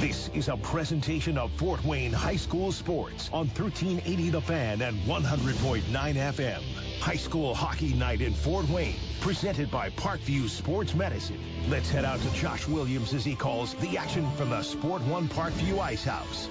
[0.00, 4.98] This is a presentation of Fort Wayne High School Sports on 1380 The Fan and
[5.02, 6.60] 100.9 FM.
[7.00, 11.38] High School Hockey Night in Fort Wayne, presented by Parkview Sports Medicine.
[11.68, 15.28] Let's head out to Josh Williams as he calls the action from the Sport One
[15.28, 16.48] Parkview Ice House.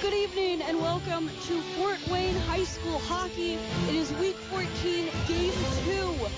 [0.00, 3.54] Good evening and welcome to Fort Wayne High School Hockey.
[3.88, 5.52] It is week 14, game
[5.84, 6.28] two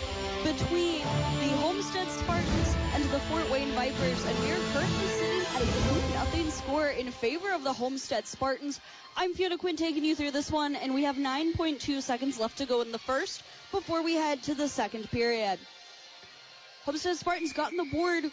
[0.42, 4.24] between the Homestead Spartans and the Fort Wayne Vipers.
[4.24, 8.26] And we are currently sitting at a 2 nothing score in favor of the Homestead
[8.26, 8.80] Spartans.
[9.16, 12.66] I'm Fiona Quinn taking you through this one, and we have 9.2 seconds left to
[12.66, 15.58] go in the first before we head to the second period.
[16.84, 18.24] Homestead Spartans got on the board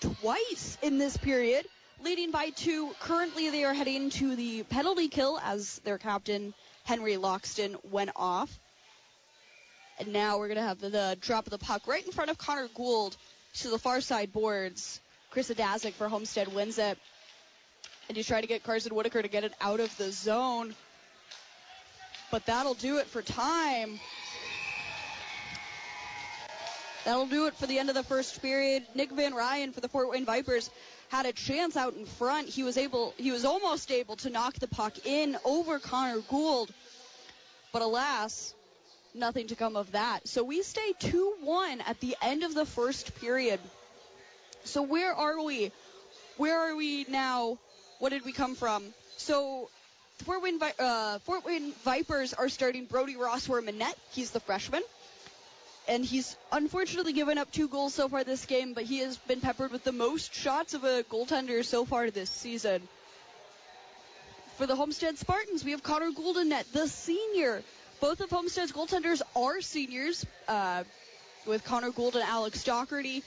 [0.00, 1.66] twice in this period
[2.02, 2.90] leading by two.
[3.00, 6.52] Currently, they are heading to the penalty kill as their captain,
[6.84, 8.58] Henry Loxton, went off.
[9.98, 12.30] And now we're going to have the, the, drop of the puck right in front
[12.30, 13.16] of Connor Gould
[13.54, 15.00] to the far side boards.
[15.30, 16.98] Chris Adazik for Homestead wins it.
[18.08, 20.74] And he's trying to get Carson Whitaker to get it out of the zone.
[22.30, 24.00] But that'll do it for time.
[27.04, 28.84] That'll do it for the end of the first period.
[28.94, 30.70] Nick Van Ryan for the Fort Wayne Vipers
[31.08, 32.48] had a chance out in front.
[32.48, 36.72] He was able, he was almost able to knock the puck in over Connor Gould,
[37.72, 38.54] but alas,
[39.14, 40.26] nothing to come of that.
[40.28, 43.60] So we stay 2-1 at the end of the first period.
[44.64, 45.72] So where are we?
[46.36, 47.58] Where are we now?
[47.98, 48.84] What did we come from?
[49.16, 49.68] So
[50.18, 53.96] Fort Wayne, uh, Fort Wayne Vipers are starting Brody Rossworm in net.
[54.12, 54.82] He's the freshman
[55.86, 59.40] and he's unfortunately given up two goals so far this game, but he has been
[59.40, 62.82] peppered with the most shots of a goaltender so far this season.
[64.56, 67.62] For the Homestead Spartans, we have Connor Gould in net, the senior.
[68.00, 70.84] Both of Homestead's goaltenders are seniors, uh,
[71.46, 73.22] with Connor Gould and Alex Doherty.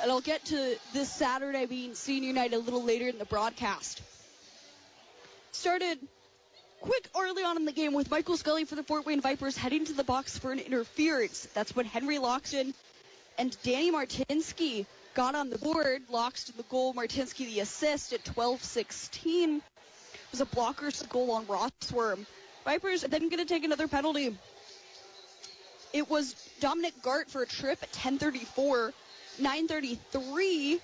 [0.00, 4.00] And I'll get to this Saturday being senior night a little later in the broadcast.
[5.52, 5.98] Started
[6.80, 9.84] quick early on in the game with Michael Scully for the Fort Wayne Vipers heading
[9.86, 11.48] to the box for an interference.
[11.54, 12.74] That's when Henry Loxton
[13.38, 16.02] and Danny Martinsky got on the board.
[16.12, 19.56] Loxton the goal, Martinsky the assist at 12-16.
[19.56, 19.62] It
[20.30, 22.24] was a blocker's goal on Rossworm.
[22.68, 24.36] Vipers then going to take another penalty.
[25.94, 28.92] It was Dominic Gart for a trip at 10:34.
[29.40, 30.78] 9:33.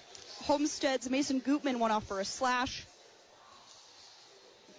[0.44, 2.86] Homestead's Mason Gutman went off for a slash.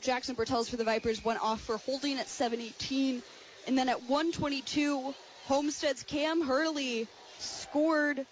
[0.01, 3.21] Jackson Bertels for the Vipers went off for holding at 718.
[3.67, 5.13] And then at 122,
[5.45, 7.07] Homestead's Cam Hurley
[7.37, 8.25] scored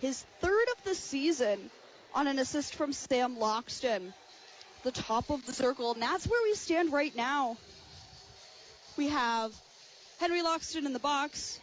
[0.00, 1.70] his third of the season
[2.14, 4.14] on an assist from Sam Loxton.
[4.82, 5.92] The top of the circle.
[5.92, 7.58] And that's where we stand right now.
[8.96, 9.52] We have
[10.20, 11.58] Henry Loxton in the box.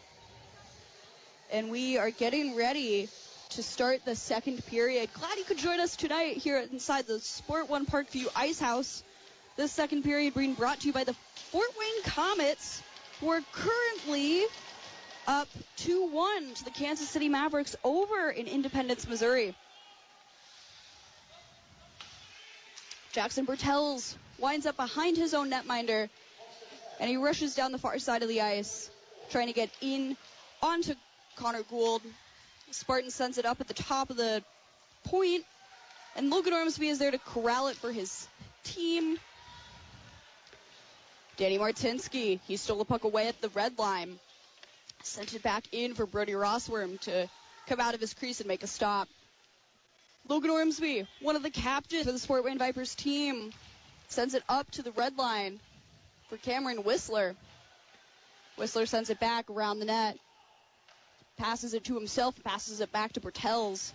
[1.50, 3.08] And we are getting ready
[3.50, 5.08] to start the second period.
[5.14, 9.02] Glad you could join us tonight here inside the Sport One Parkview Ice House.
[9.56, 11.14] This second period being brought to you by the
[11.50, 12.82] Fort Wayne Comets,
[13.20, 14.44] who are currently
[15.26, 15.48] up
[15.78, 19.54] 2-1 to the Kansas City Mavericks over in Independence, Missouri.
[23.12, 26.08] Jackson Bertels winds up behind his own netminder,
[27.00, 28.90] and he rushes down the far side of the ice,
[29.30, 30.16] trying to get in
[30.62, 30.94] onto
[31.36, 32.02] Connor Gould.
[32.70, 34.42] Spartan sends it up at the top of the
[35.04, 35.44] point,
[36.16, 38.26] and Logan Ormsby is there to corral it for his
[38.64, 39.18] team.
[41.36, 44.18] Danny Martinsky, he stole the puck away at the red line.
[45.02, 47.28] Sent it back in for Brody Rossworm to
[47.66, 49.08] come out of his crease and make a stop.
[50.28, 53.52] Logan Ormsby, one of the captains for the Fort Wayne Vipers team,
[54.08, 55.58] sends it up to the red line
[56.32, 57.36] for Cameron Whistler.
[58.56, 60.16] Whistler sends it back around the net.
[61.36, 63.92] Passes it to himself, passes it back to Bertels.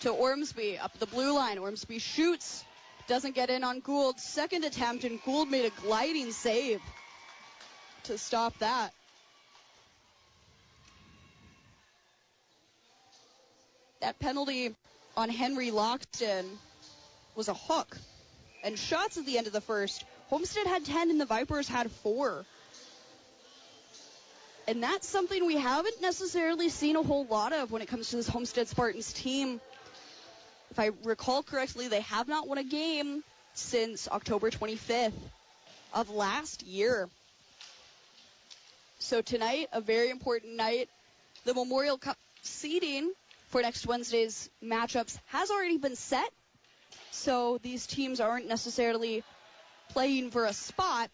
[0.00, 1.56] To Ormsby, up the blue line.
[1.56, 2.62] Ormsby shoots,
[3.08, 6.82] doesn't get in on Gould's second attempt, and Gould made a gliding save
[8.02, 8.92] to stop that.
[14.02, 14.74] That penalty
[15.16, 16.44] on Henry Loxton
[17.34, 17.96] was a hook.
[18.62, 20.04] And shots at the end of the first.
[20.28, 22.44] Homestead had 10 and the Vipers had 4.
[24.68, 28.16] And that's something we haven't necessarily seen a whole lot of when it comes to
[28.16, 29.60] this Homestead Spartans team
[30.70, 33.22] if I recall correctly, they have not won a game
[33.54, 35.12] since October 25th
[35.94, 37.08] of last year.
[38.98, 40.90] So tonight, a very important night.
[41.44, 43.10] The Memorial Cup seeding
[43.48, 46.28] for next Wednesday's matchups has already been set.
[47.10, 49.22] So these teams aren't necessarily
[49.90, 51.10] playing for a spot.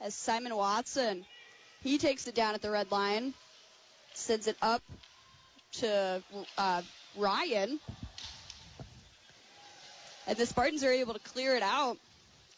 [0.00, 1.24] As Simon Watson,
[1.82, 3.34] he takes it down at the red line.
[4.14, 4.82] sends it up
[5.72, 6.22] to
[6.58, 6.82] uh,
[7.16, 7.80] Ryan.
[10.26, 11.98] And the Spartans are able to clear it out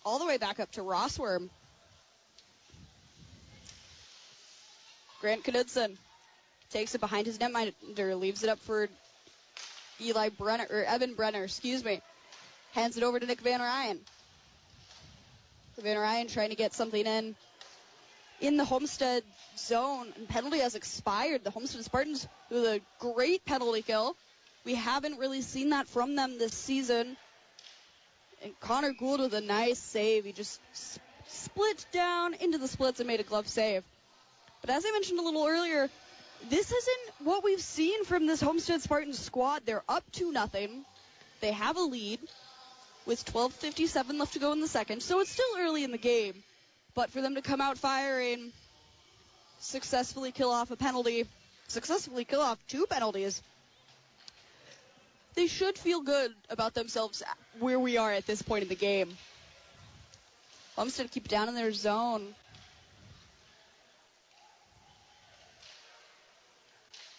[0.05, 1.51] all the way back up to Rossworm.
[5.21, 5.97] Grant Knudsen
[6.71, 8.89] takes it behind his netminder, leaves it up for
[10.01, 12.01] Eli Brenner, or Evan Brenner, excuse me.
[12.77, 13.99] Hands it over to Nick Van Ryan.
[15.79, 17.35] Van Ryan trying to get something in
[18.43, 19.23] in the Homestead
[19.57, 20.13] zone.
[20.15, 21.43] And penalty has expired.
[21.43, 24.15] The Homestead Spartans with a great penalty kill.
[24.67, 27.17] We haven't really seen that from them this season.
[28.43, 30.27] And Connor Gould with a nice save.
[30.27, 30.61] He just
[31.29, 33.85] split down into the splits and made a glove save.
[34.61, 35.89] But as I mentioned a little earlier,
[36.51, 39.63] this isn't what we've seen from this Homestead Spartans squad.
[39.65, 40.85] They're up to nothing.
[41.41, 42.21] They have a lead
[43.07, 46.43] with 12:57 left to go in the second, so it's still early in the game.
[46.95, 48.53] But for them to come out firing,
[49.61, 51.27] successfully kill off a penalty,
[51.69, 53.43] successfully kill off two penalties,
[55.35, 57.23] they should feel good about themselves
[57.61, 59.17] where we are at this point in the game.
[60.77, 62.35] Homestead keep down in their zone.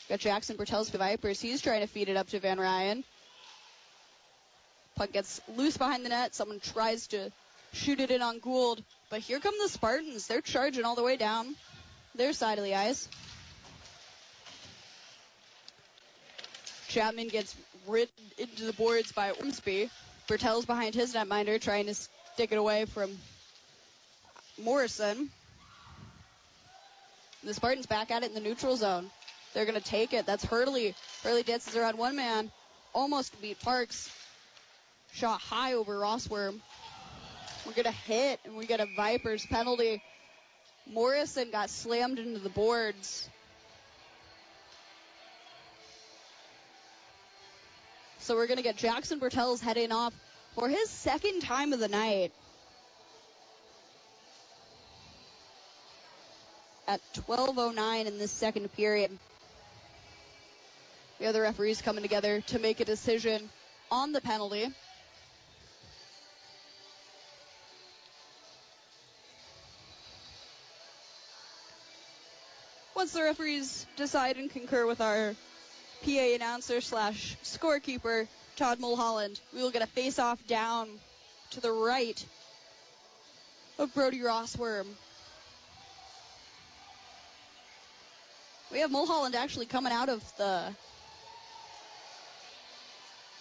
[0.10, 1.42] Got Jackson Bertels Vipers.
[1.42, 3.04] He's trying to feed it up to Van Ryan.
[4.98, 6.34] Puck gets loose behind the net.
[6.34, 7.32] Someone tries to
[7.72, 8.84] shoot it in on Gould.
[9.10, 10.26] But here come the Spartans.
[10.26, 11.56] They're charging all the way down
[12.16, 13.08] their side of the ice.
[16.88, 17.56] Chapman gets
[17.86, 19.92] ripped into the boards by Ormsby.
[20.28, 23.16] Bertel's behind his netminder trying to stick it away from
[24.58, 25.30] Morrison.
[27.44, 29.12] The Spartans back at it in the neutral zone.
[29.54, 30.26] They're going to take it.
[30.26, 30.96] That's Hurley.
[31.24, 32.52] Hurley dances around one man.
[32.94, 34.10] Almost beat Parks.
[35.18, 36.60] Shot high over Rossworm.
[37.66, 40.04] We're going to hit, and we get a Vipers penalty.
[40.86, 43.28] Morrison got slammed into the boards.
[48.20, 50.14] So we're going to get Jackson Bertels heading off
[50.54, 52.32] for his second time of the night.
[56.88, 59.10] At 12.09 in this second period.
[61.18, 63.50] The other referees coming together to make a decision
[63.90, 64.72] on the penalty.
[73.08, 75.34] Once the referees decide and concur with our
[76.04, 78.28] PA announcer slash scorekeeper,
[78.58, 80.90] Todd Mulholland, we will get a face-off down
[81.52, 82.26] to the right
[83.80, 84.88] of Brody Rossworm.
[88.74, 90.76] We have Mulholland actually coming out of the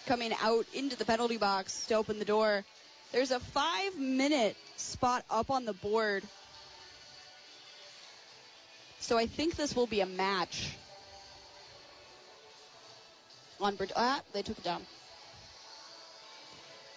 [0.05, 2.63] coming out into the penalty box to open the door.
[3.11, 6.23] There's a five minute spot up on the board.
[9.07, 10.75] So I think this will be a match.
[13.61, 13.93] On Bridge.
[13.95, 14.85] Ah, they took it down.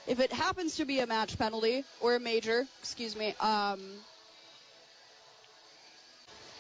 [0.09, 3.79] If it happens to be a match penalty or a major, excuse me, um,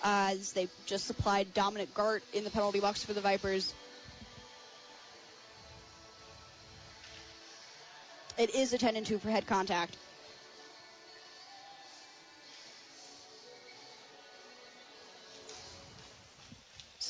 [0.04, 3.74] as they just supplied Dominic Gart in the penalty box for the Vipers,
[8.38, 9.96] It is a 10 and 2 for head contact.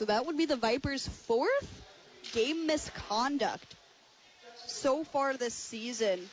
[0.01, 1.85] So that would be the Vipers' fourth
[2.33, 3.77] game misconduct
[4.67, 6.27] so far this season.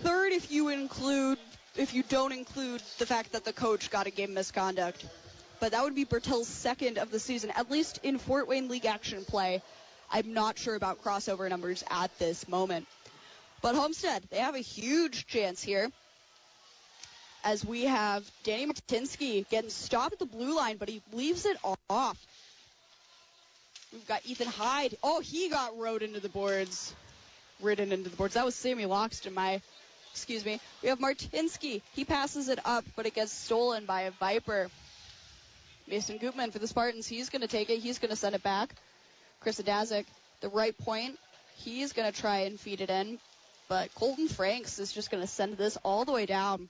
[0.00, 1.38] Third, if you include,
[1.76, 5.06] if you don't include the fact that the coach got a game misconduct.
[5.60, 8.86] But that would be Bertel's second of the season, at least in Fort Wayne League
[8.86, 9.62] action play.
[10.10, 12.88] I'm not sure about crossover numbers at this moment.
[13.62, 15.88] But Homestead, they have a huge chance here.
[17.44, 21.58] As we have Danny Martinsky getting stopped at the blue line, but he leaves it
[21.90, 22.18] off.
[23.92, 24.96] We've got Ethan Hyde.
[25.02, 26.94] Oh, he got rode into the boards.
[27.60, 28.34] Ridden into the boards.
[28.34, 29.60] That was Sammy Loxton, my
[30.10, 30.58] excuse me.
[30.82, 31.82] We have Martinsky.
[31.94, 34.68] He passes it up, but it gets stolen by a Viper.
[35.86, 37.06] Mason Gutman for the Spartans.
[37.06, 37.78] He's going to take it.
[37.78, 38.74] He's going to send it back.
[39.40, 40.06] Chris Adazik,
[40.40, 41.18] the right point.
[41.56, 43.18] He's going to try and feed it in,
[43.68, 46.68] but Colton Franks is just going to send this all the way down.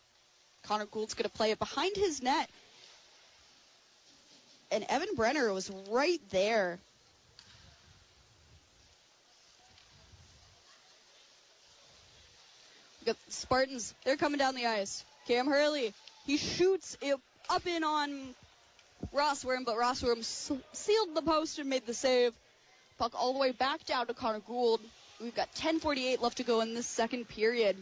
[0.67, 2.49] Connor Gould's going to play it behind his net.
[4.71, 6.79] And Evan Brenner was right there.
[13.01, 13.95] We got Spartans.
[14.05, 15.05] They're coming down the ice.
[15.29, 15.93] Cam Hurley.
[16.27, 17.17] He shoots it
[17.51, 18.35] up in on
[19.15, 22.33] Rossworm, but Rossworm sealed the post and made the save.
[22.99, 24.81] Puck all the way back down to Connor Gould.
[25.21, 27.77] We've got 10:48 left to go in this second period.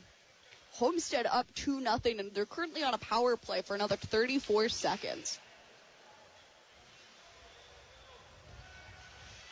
[0.72, 5.38] Homestead up 2 nothing, and they're currently on a power play for another 34 seconds.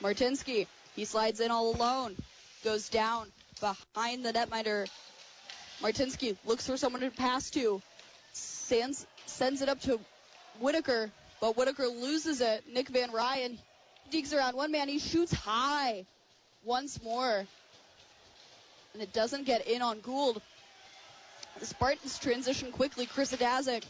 [0.02, 2.16] Martinsky, he slides in all alone,
[2.64, 3.26] goes down
[3.60, 4.88] behind the netminder.
[5.82, 7.82] Martinsky looks for someone to pass to,
[8.32, 10.00] sends, sends it up to
[10.58, 11.10] Whitaker,
[11.40, 12.64] but Whitaker loses it.
[12.72, 13.58] Nick Van Ryan
[14.10, 14.88] digs around one man.
[14.88, 16.04] He shoots high
[16.64, 17.46] once more.
[18.92, 20.42] And it doesn't get in on Gould.
[21.58, 23.06] The Spartans transition quickly.
[23.06, 23.84] Chris Adazik,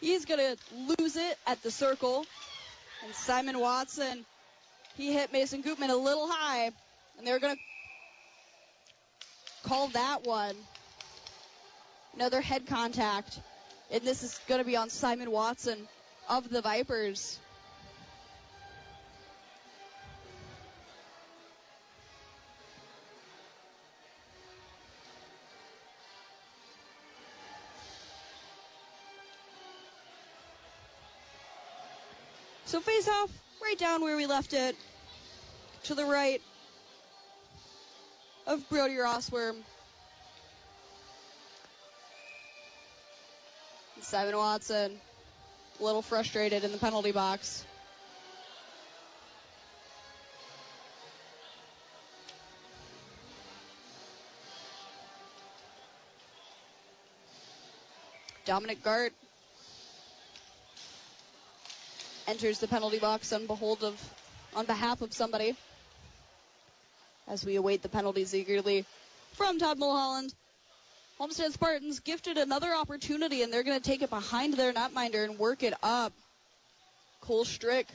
[0.00, 0.56] he's going to
[0.98, 2.24] lose it at the circle.
[3.04, 4.24] And Simon Watson,
[4.96, 6.70] he hit Mason Gutman a little high.
[7.18, 7.60] And they're going to
[9.68, 10.56] call that one.
[12.14, 13.38] Another head contact.
[13.90, 15.88] And this is going to be on Simon Watson
[16.28, 17.38] of the Vipers.
[32.82, 33.30] Face off
[33.62, 34.76] right down where we left it.
[35.84, 36.40] To the right
[38.46, 39.56] of Brody Rossworm.
[44.00, 45.00] Simon Watson,
[45.80, 47.64] a little frustrated in the penalty box.
[58.44, 59.12] Dominic Gart
[62.32, 64.14] enters the penalty box on of
[64.56, 65.54] on behalf of somebody
[67.28, 68.86] as we await the penalties eagerly
[69.34, 70.32] from Todd Mulholland.
[71.18, 75.38] Homestead Spartans gifted another opportunity and they're going to take it behind their netminder and
[75.38, 76.14] work it up.
[77.20, 77.86] Cole Strick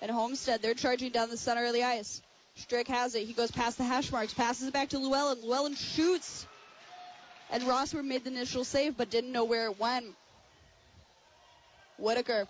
[0.00, 2.22] and Homestead, they're charging down the center of the ice.
[2.54, 3.26] Strick has it.
[3.26, 5.40] He goes past the hash marks, passes it back to Llewellyn.
[5.42, 6.46] Llewellyn shoots.
[7.50, 10.06] And Rossworm made the initial save but didn't know where it went.
[11.98, 12.46] Whitaker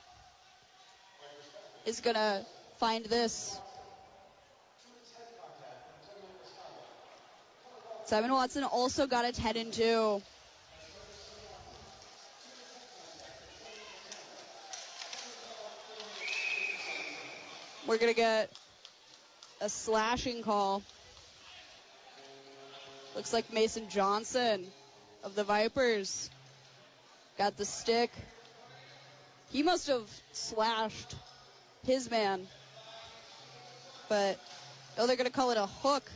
[1.85, 2.45] is going to
[2.79, 3.59] find this.
[8.07, 10.23] Simon Watson also got a head in two.
[17.87, 18.51] We're going to get
[19.61, 20.83] a slashing call.
[23.15, 24.67] Looks like Mason Johnson
[25.23, 26.31] of the Vipers
[27.37, 28.11] got the stick.
[29.51, 31.15] He must have slashed
[31.87, 32.47] his man.
[34.09, 34.39] But,
[34.99, 36.11] oh, they're going to call it a hook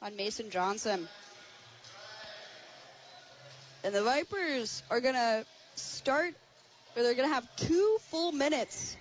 [0.00, 1.08] on Mason Johnson.
[3.84, 5.44] And the Vipers are going to
[5.76, 6.34] start,
[6.96, 8.96] or they're going to have two full minutes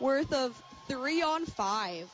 [0.00, 2.08] worth of three on five.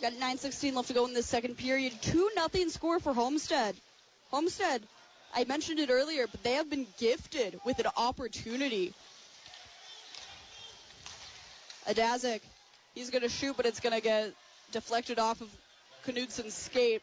[0.00, 1.92] Got 9.16 left to go in the second period.
[2.00, 3.76] 2 nothing score for Homestead.
[4.30, 4.82] Homestead,
[5.34, 8.94] I mentioned it earlier, but they have been gifted with an opportunity
[11.90, 12.40] Adazik,
[12.94, 14.32] he's going to shoot, but it's going to get
[14.72, 15.48] deflected off of
[16.06, 17.02] Knudsen's skate.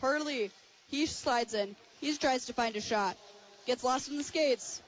[0.00, 0.50] Hurley,
[0.88, 1.74] he slides in.
[2.00, 3.16] He tries to find a shot.
[3.66, 4.80] Gets lost in the skates.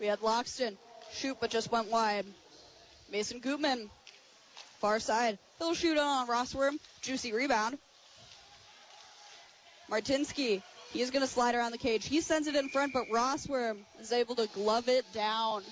[0.00, 0.76] We had Loxton
[1.12, 2.24] shoot, but just went wide.
[3.12, 3.90] Mason Gutman,
[4.80, 5.38] far side.
[5.58, 6.78] He'll shoot on Rossworm.
[7.02, 7.78] Juicy rebound.
[9.90, 10.62] Martinsky,
[10.92, 12.06] He's going to slide around the cage.
[12.06, 15.62] He sends it in front, but Rossworm is able to glove it down.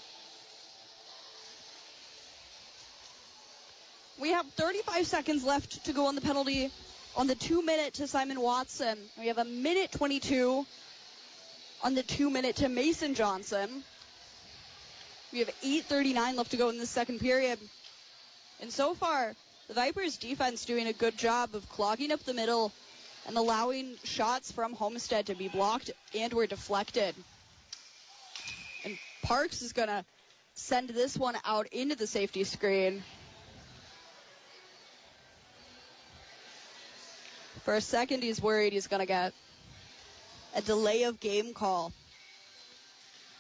[4.20, 6.70] We have 35 seconds left to go on the penalty
[7.16, 8.98] on the two minute to Simon Watson.
[9.18, 10.66] We have a minute 22
[11.82, 13.84] on the two minute to Mason Johnson.
[15.32, 17.58] We have 8.39 left to go in the second period.
[18.60, 19.34] And so far,
[19.68, 22.72] the Vipers defense doing a good job of clogging up the middle
[23.26, 27.14] and allowing shots from Homestead to be blocked and were deflected.
[28.84, 30.04] And Parks is going to
[30.54, 33.02] send this one out into the safety screen.
[37.64, 39.32] For a second, he's worried he's going to get
[40.54, 41.92] a delay of game call.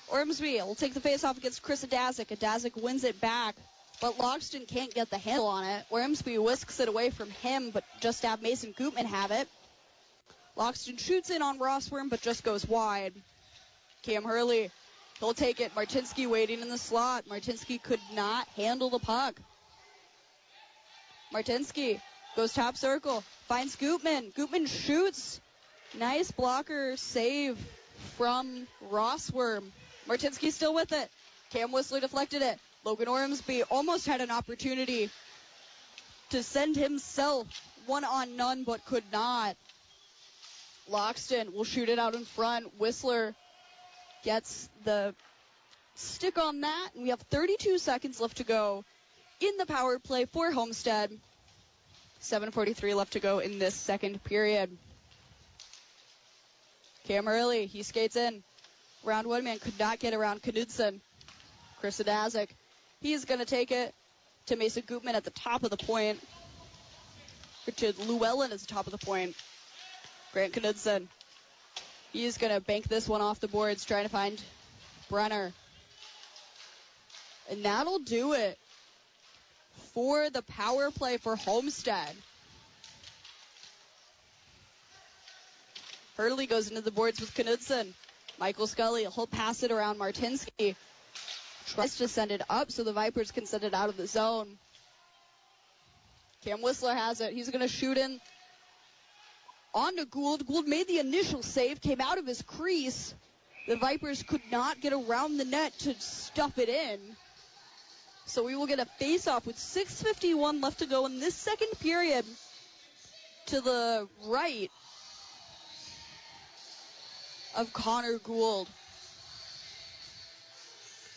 [0.08, 2.36] Ormsby will take the face off against Chris Adazik.
[2.36, 3.54] Adazik wins it back,
[4.00, 5.84] but Loxton can't get the handle on it.
[5.90, 9.48] Ormsby whisks it away from him, but just have Mason Gutman have it.
[10.56, 13.12] Loxton shoots in on Rossworm, but just goes wide.
[14.02, 14.70] Cam Hurley,
[15.20, 15.74] he'll take it.
[15.74, 17.26] Martinsky waiting in the slot.
[17.28, 19.40] Martinsky could not handle the puck.
[21.34, 22.00] Martinsky
[22.36, 24.32] goes top circle, finds Gutman.
[24.34, 25.40] Gutman shoots.
[25.98, 27.58] Nice blocker save
[28.16, 29.64] from Rossworm.
[30.08, 31.10] Martinsky still with it.
[31.50, 32.58] Cam Whistler deflected it.
[32.86, 35.10] Logan Ormsby almost had an opportunity
[36.30, 37.48] to send himself
[37.86, 39.56] one on none, but could not.
[40.88, 42.78] Loxton will shoot it out in front.
[42.78, 43.34] Whistler
[44.22, 45.16] gets the
[45.96, 48.84] stick on that, and we have 32 seconds left to go
[49.40, 51.10] in the power play for Homestead.
[52.22, 54.70] 7.43 left to go in this second period.
[57.08, 58.44] Cam Hurley, he skates in.
[59.02, 61.00] Round one man could not get around Knudsen.
[61.80, 62.50] Chris Adazik,
[63.00, 63.94] he's going to take it
[64.46, 66.20] to Mason Gutman at the top of the point.
[67.76, 69.34] To Llewellyn at the top of the point.
[70.32, 71.08] Grant Knudsen,
[72.12, 74.40] he's going to bank this one off the boards, trying to find
[75.08, 75.52] Brenner.
[77.50, 78.58] And that'll do it
[79.94, 82.14] for the power play for Homestead.
[86.16, 87.94] Hurley goes into the boards with Knudsen.
[88.38, 90.76] Michael Scully, he'll pass it around Martinsky.
[91.66, 94.58] Tries to send it up so the Vipers can send it out of the zone.
[96.44, 97.32] Cam Whistler has it.
[97.32, 98.20] He's going to shoot in
[99.76, 100.46] on to Gould.
[100.46, 103.14] Gould made the initial save, came out of his crease.
[103.68, 106.98] The Vipers could not get around the net to stuff it in.
[108.24, 112.24] So we will get a face-off with 6.51 left to go in this second period
[113.46, 114.70] to the right
[117.56, 118.68] of Connor Gould.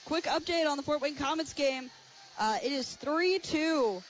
[0.10, 1.92] Quick update on the Fort Wayne Comets game.
[2.40, 4.02] Uh, it is 3-2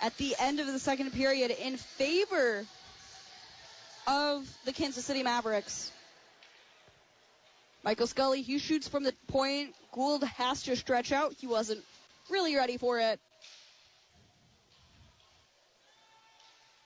[0.00, 2.64] at the end of the second period in favor
[4.06, 5.90] of the Kansas City Mavericks.
[7.82, 9.74] Michael Scully, he shoots from the point.
[9.90, 11.34] Gould has to stretch out.
[11.40, 11.80] He wasn't
[12.30, 13.18] really ready for it.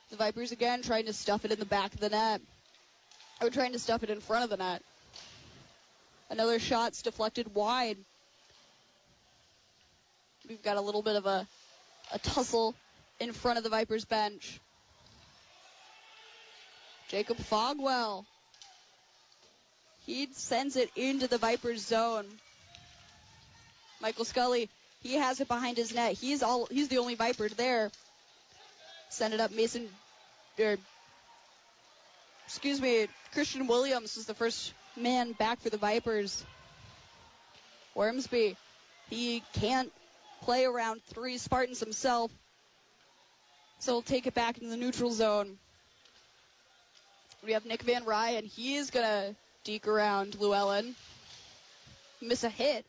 [0.09, 2.41] The Vipers again trying to stuff it in the back of the net.
[3.43, 4.81] Or trying to stuff it in front of the net.
[6.31, 7.99] Another shot's deflected wide.
[10.49, 11.47] We've got a little bit of a,
[12.13, 12.75] a tussle
[13.19, 14.61] in front of the Vipers bench.
[17.09, 18.27] Jacob Fogwell.
[20.05, 22.27] He sends it into the Vipers zone.
[24.01, 24.69] Michael Scully,
[25.03, 26.13] he has it behind his net.
[26.13, 27.91] He's all he's the only Viper there.
[29.09, 29.89] Send it up Mason
[30.59, 30.77] or
[32.47, 36.45] excuse me, Christian Williams was the first man back for the Vipers.
[37.95, 38.57] Ormsby,
[39.09, 39.91] he can't
[40.45, 42.31] play around three Spartans himself.
[43.79, 45.57] So he'll take it back into the neutral zone.
[47.43, 48.45] We have Nick Van Ryan.
[48.45, 50.95] He is going to deke around Llewellyn.
[52.21, 52.85] Miss a hit.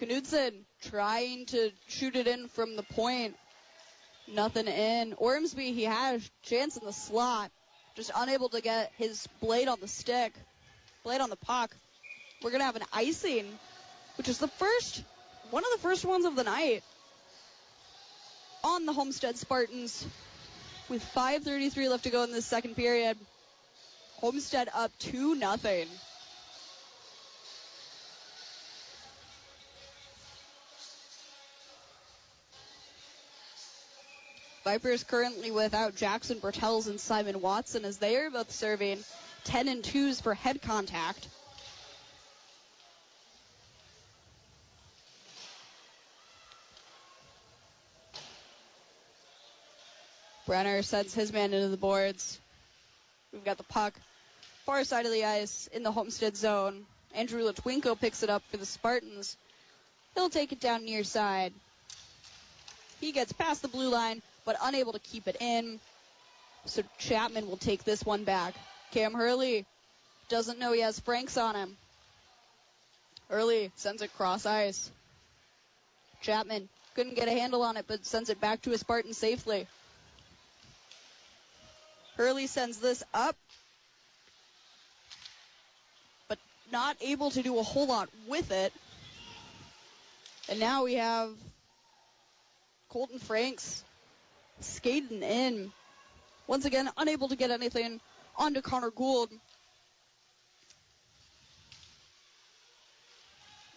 [0.00, 3.36] Knudsen trying to shoot it in from the point.
[4.32, 5.14] Nothing in.
[5.14, 7.50] Ormsby, he had a chance in the slot.
[7.96, 10.32] Just unable to get his blade on the stick.
[11.02, 11.74] Blade on the puck.
[12.42, 13.46] We're going to have an icing,
[14.16, 15.02] which is the first,
[15.50, 16.82] one of the first ones of the night
[18.64, 20.06] on the Homestead Spartans
[20.88, 23.16] with 5.33 left to go in this second period.
[24.20, 25.86] Homestead up 2 nothing.
[34.64, 38.98] Vipers currently without Jackson Bertels and Simon Watson as they are both serving
[39.44, 41.28] 10 and 2s for head contact.
[50.46, 52.38] Brenner sends his man into the boards.
[53.32, 53.92] We've got the puck
[54.66, 56.86] far side of the ice in the Homestead zone.
[57.14, 59.36] Andrew Latwinko picks it up for the Spartans.
[60.14, 61.52] He'll take it down near side.
[63.00, 65.78] He gets past the blue line, but unable to keep it in.
[66.64, 68.54] So Chapman will take this one back.
[68.90, 69.66] Cam Hurley
[70.28, 71.76] doesn't know he has Franks on him.
[73.28, 74.90] Hurley sends it cross ice.
[76.22, 79.68] Chapman couldn't get a handle on it, but sends it back to a Spartan safely.
[82.16, 83.36] Hurley sends this up,
[86.28, 86.38] but
[86.72, 88.72] not able to do a whole lot with it.
[90.48, 91.30] And now we have
[92.88, 93.84] Colton Franks
[94.60, 95.72] skating in.
[96.46, 98.00] Once again, unable to get anything
[98.36, 99.30] onto Connor Gould.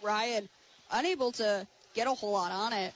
[0.02, 0.47] Ryan,
[0.91, 2.93] unable to get a whole lot on it.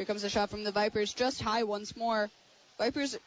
[0.00, 2.30] Here comes a shot from the Vipers, just high once more.
[2.78, 3.18] Vipers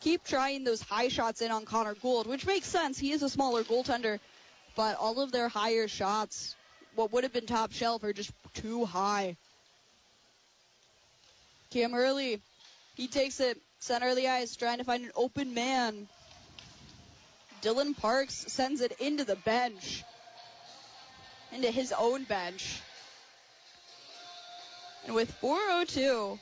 [0.00, 2.98] keep trying those high shots in on Connor Gould, which makes sense.
[2.98, 4.20] He is a smaller goaltender,
[4.76, 6.54] but all of their higher shots,
[6.94, 9.38] what would have been top shelf, are just too high.
[11.70, 12.42] Cam Hurley,
[12.94, 16.08] he takes it center of the ice, trying to find an open man.
[17.62, 20.04] Dylan Parks sends it into the bench,
[21.52, 22.82] into his own bench.
[25.08, 26.38] And with 4.02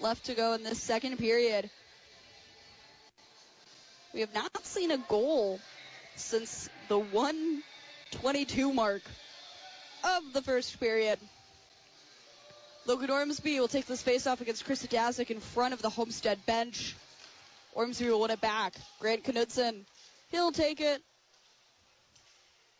[0.00, 1.68] left to go in this second period,
[4.14, 5.60] We have not seen a goal
[6.16, 9.02] since the 122 mark
[10.04, 11.18] of the first period.
[12.86, 16.46] Logan Ormsby will take this face off against Chris Dazik in front of the Homestead
[16.46, 16.96] bench.
[17.74, 18.72] Ormsby will win it back.
[19.00, 19.84] Grant Knudsen,
[20.30, 21.02] he'll take it.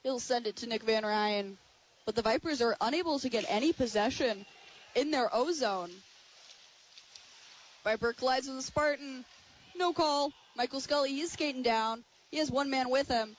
[0.05, 1.59] He'll send it to Nick Van Ryan.
[2.07, 4.47] But the Vipers are unable to get any possession
[4.95, 5.91] in their O zone.
[7.85, 9.25] Viper collides with the Spartan.
[9.77, 10.33] No call.
[10.57, 12.05] Michael Scully, he's skating down.
[12.31, 13.37] He has one man with him.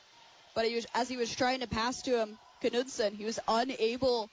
[0.55, 4.29] But he was, as he was trying to pass to him, Knudsen, he was unable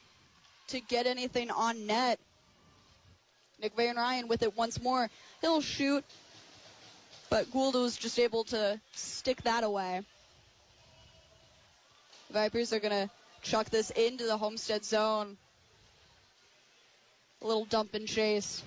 [0.68, 2.18] to get anything on net.
[3.60, 5.10] Nick Van Ryan with it once more.
[5.40, 6.04] He'll shoot,
[7.28, 10.02] but Gould was just able to stick that away.
[12.30, 13.10] Vipers are going to
[13.42, 15.36] chuck this into the Homestead zone.
[17.42, 18.62] A little dump and chase.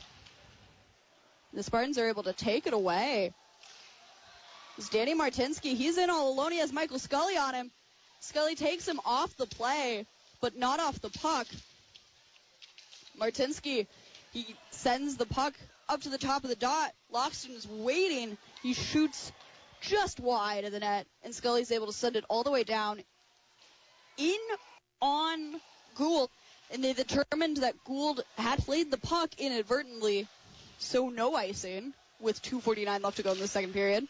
[1.54, 3.34] The Spartans are able to take it away.
[4.78, 5.76] It's Danny Martinsky.
[5.76, 6.52] He's in all alone.
[6.52, 7.72] He has Michael Scully on him.
[8.22, 10.08] Scully takes him off the play,
[10.42, 11.46] but not off the puck.
[13.20, 13.86] Martinsky,
[14.32, 15.54] he sends the puck
[15.88, 16.92] up to the top of the dot.
[17.14, 18.38] Loxton is waiting.
[18.64, 19.32] He shoots
[19.82, 23.04] just wide of the net, and Scully's able to send it all the way down
[24.18, 24.40] in
[25.02, 25.62] on
[25.96, 26.30] Gould.
[26.74, 30.28] And they determined that Gould had played the puck inadvertently,
[30.80, 34.08] so no icing with 2.49 left to go in the second period.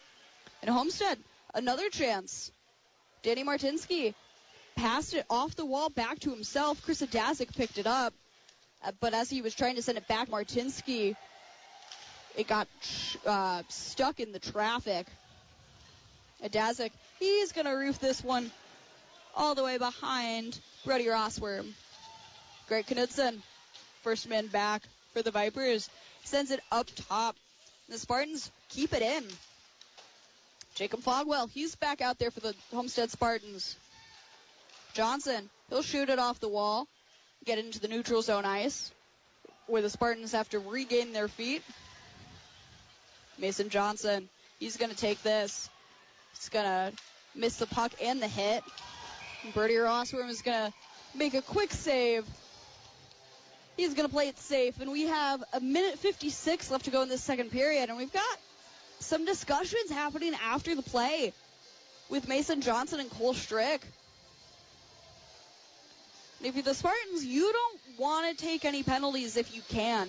[0.62, 1.18] And Homestead,
[1.54, 2.50] another chance.
[3.22, 4.14] Danny Martinsky
[4.76, 6.82] passed it off the wall back to himself.
[6.82, 8.14] Chris Adazik picked it up.
[8.82, 11.16] Uh, but as he was trying to send it back, Martinsky,
[12.34, 12.68] it got
[13.26, 15.06] uh, stuck in the traffic.
[16.42, 18.50] Adazik, he's going to roof this one
[19.36, 21.74] all the way behind Brody Rossworm.
[22.68, 23.42] Greg Knudsen,
[24.02, 25.88] first man back for the Vipers,
[26.24, 27.36] sends it up top.
[27.88, 29.24] The Spartans keep it in.
[30.74, 33.76] Jacob Fogwell, he's back out there for the Homestead Spartans.
[34.94, 36.88] Johnson, he'll shoot it off the wall
[37.44, 38.90] get into the neutral zone ice
[39.66, 41.62] where the Spartans have to regain their feet.
[43.38, 45.68] Mason Johnson, he's going to take this.
[46.34, 46.92] He's going to
[47.34, 48.62] miss the puck and the hit.
[49.52, 52.24] Brody Rossworm is going to make a quick save.
[53.76, 54.80] He's going to play it safe.
[54.80, 57.88] And we have a minute 56 left to go in this second period.
[57.88, 58.38] And we've got
[59.00, 61.32] some discussions happening after the play
[62.08, 63.82] with Mason Johnson and Cole Strick.
[66.42, 70.08] If you're the Spartans, you don't want to take any penalties if you can.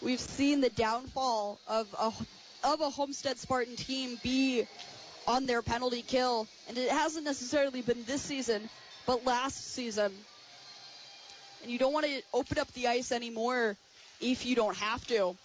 [0.00, 2.12] We've seen the downfall of a
[2.64, 4.66] of a Homestead Spartan team be
[5.26, 8.68] on their penalty kill, and it hasn't necessarily been this season,
[9.06, 10.12] but last season.
[11.62, 13.76] And you don't want to open up the ice anymore
[14.20, 15.36] if you don't have to.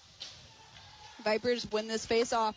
[1.23, 2.55] Vipers win this face-off.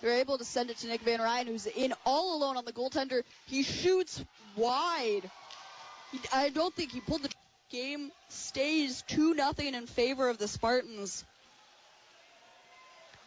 [0.00, 2.72] They're able to send it to Nick Van Ryan, who's in all alone on the
[2.72, 3.22] goaltender.
[3.46, 4.22] He shoots
[4.56, 5.30] wide
[6.32, 7.30] I don't think he pulled the
[7.70, 8.10] game.
[8.28, 11.24] Stays 2 nothing in favor of the Spartans.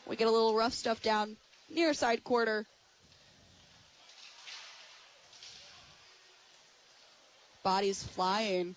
[0.05, 1.37] We get a little rough stuff down
[1.73, 2.65] near side quarter.
[7.63, 8.75] Bodies flying.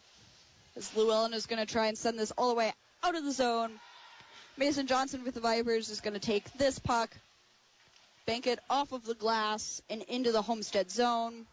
[0.77, 3.33] As Llewellyn is going to try and send this all the way out of the
[3.33, 3.73] zone.
[4.59, 7.17] Mason Johnson with the Vipers is going to take this puck,
[8.27, 11.47] bank it off of the glass and into the Homestead zone.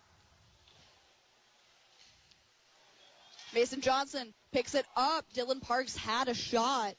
[3.54, 5.26] Mason Johnson picks it up.
[5.34, 6.96] Dylan Parks had a shot.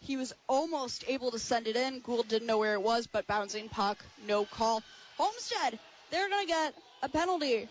[0.00, 2.00] He was almost able to send it in.
[2.00, 4.82] Gould didn't know where it was, but bouncing puck, no call.
[5.16, 5.78] Homestead,
[6.10, 7.68] they're going to get a penalty.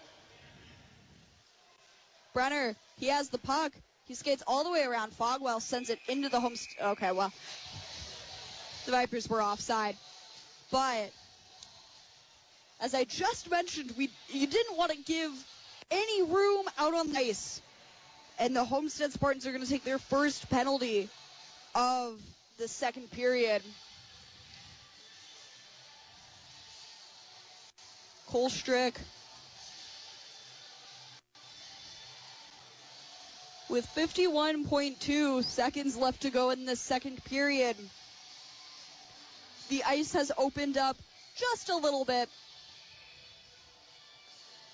[2.36, 3.72] Brenner, he has the puck.
[4.08, 5.14] He skates all the way around.
[5.14, 6.56] Fogwell sends it into the home.
[6.56, 7.32] St- okay, well,
[8.86, 9.96] the Vipers were offside.
[10.70, 11.10] But
[12.82, 15.32] as I just mentioned, we you didn't want to give
[15.90, 17.62] any room out on the ice
[18.38, 21.08] and the Homestead Spartans are going to take their first penalty
[21.74, 22.20] of
[22.58, 23.62] the second period.
[28.28, 28.50] Cole
[33.76, 37.76] with 51.2 seconds left to go in the second period.
[39.68, 40.96] The ice has opened up
[41.36, 42.30] just a little bit.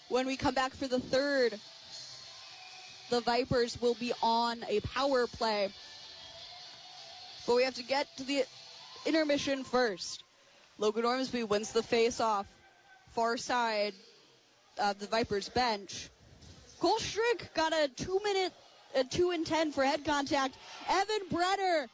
[0.09, 1.59] When we come back for the third,
[3.09, 5.69] the Vipers will be on a power play.
[7.47, 8.43] But we have to get to the
[9.07, 10.23] intermission first.
[10.77, 12.45] Logan Ormsby wins the face-off.
[13.15, 13.95] Far side
[14.77, 16.07] of the Vipers bench.
[16.79, 18.53] Cole Strick got a two-minute,
[18.95, 20.55] a two and ten for head contact.
[20.89, 21.87] Evan Brenner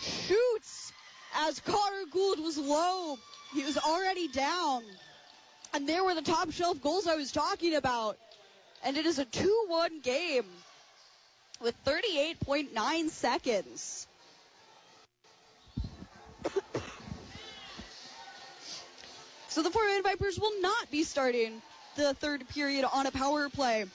[0.00, 0.92] shoots
[1.34, 3.18] as Carter Gould was low.
[3.54, 4.82] He was already down.
[5.74, 8.18] And there were the top shelf goals I was talking about.
[8.84, 10.44] And it is a 2-1 game
[11.60, 14.06] with 38.9 seconds.
[19.48, 21.62] so the Fort Vipers will not be starting
[21.96, 23.86] the third period on a power play.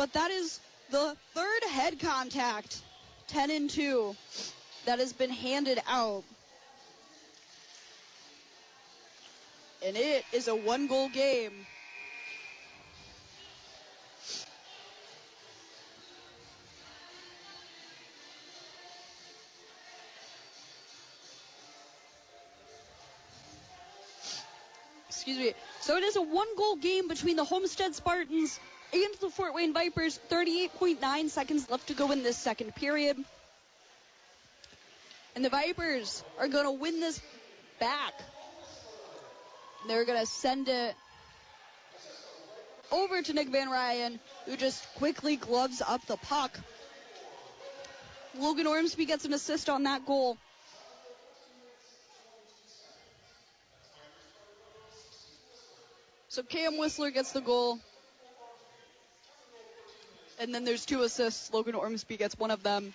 [0.00, 2.80] But that is the third head contact,
[3.26, 4.16] 10 and 2,
[4.86, 6.24] that has been handed out.
[9.84, 11.52] And it is a one goal game.
[25.10, 25.52] Excuse me.
[25.82, 28.58] So it is a one goal game between the Homestead Spartans
[28.92, 30.18] and the Fort Wayne Vipers.
[30.30, 33.16] 38.9 seconds left to go in this second period.
[35.34, 37.20] And the Vipers are going to win this
[37.78, 38.14] back.
[39.86, 40.94] They're going to send it
[42.90, 46.58] over to Nick Van Ryan, who just quickly gloves up the puck.
[48.38, 50.36] Logan Ormsby gets an assist on that goal.
[56.28, 57.80] So Cam Whistler gets the goal.
[60.40, 61.52] And then there's two assists.
[61.52, 62.94] Logan Ormsby gets one of them.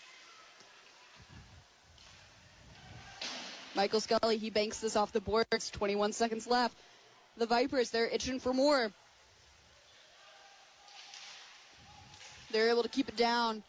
[3.76, 5.70] Michael Scully, he banks this off the boards.
[5.70, 6.76] 21 seconds left.
[7.38, 8.92] The Vipers, they're itching for more.
[12.52, 13.62] They're able to keep it down.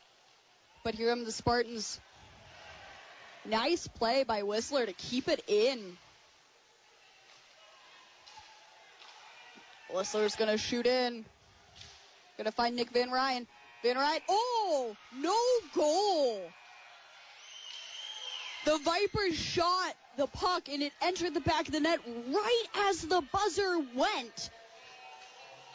[0.83, 2.01] But here come the Spartans.
[3.45, 5.99] Nice play by Whistler to keep it in.
[9.93, 11.27] Whistler's going to shoot in.
[12.39, 13.47] Going to find Nick Van Ryan.
[13.87, 15.37] Van Ryan, oh, no
[15.73, 16.41] goal.
[18.65, 23.03] The Vipers shot the puck and it entered the back of the net right as
[23.03, 24.51] the buzzer went.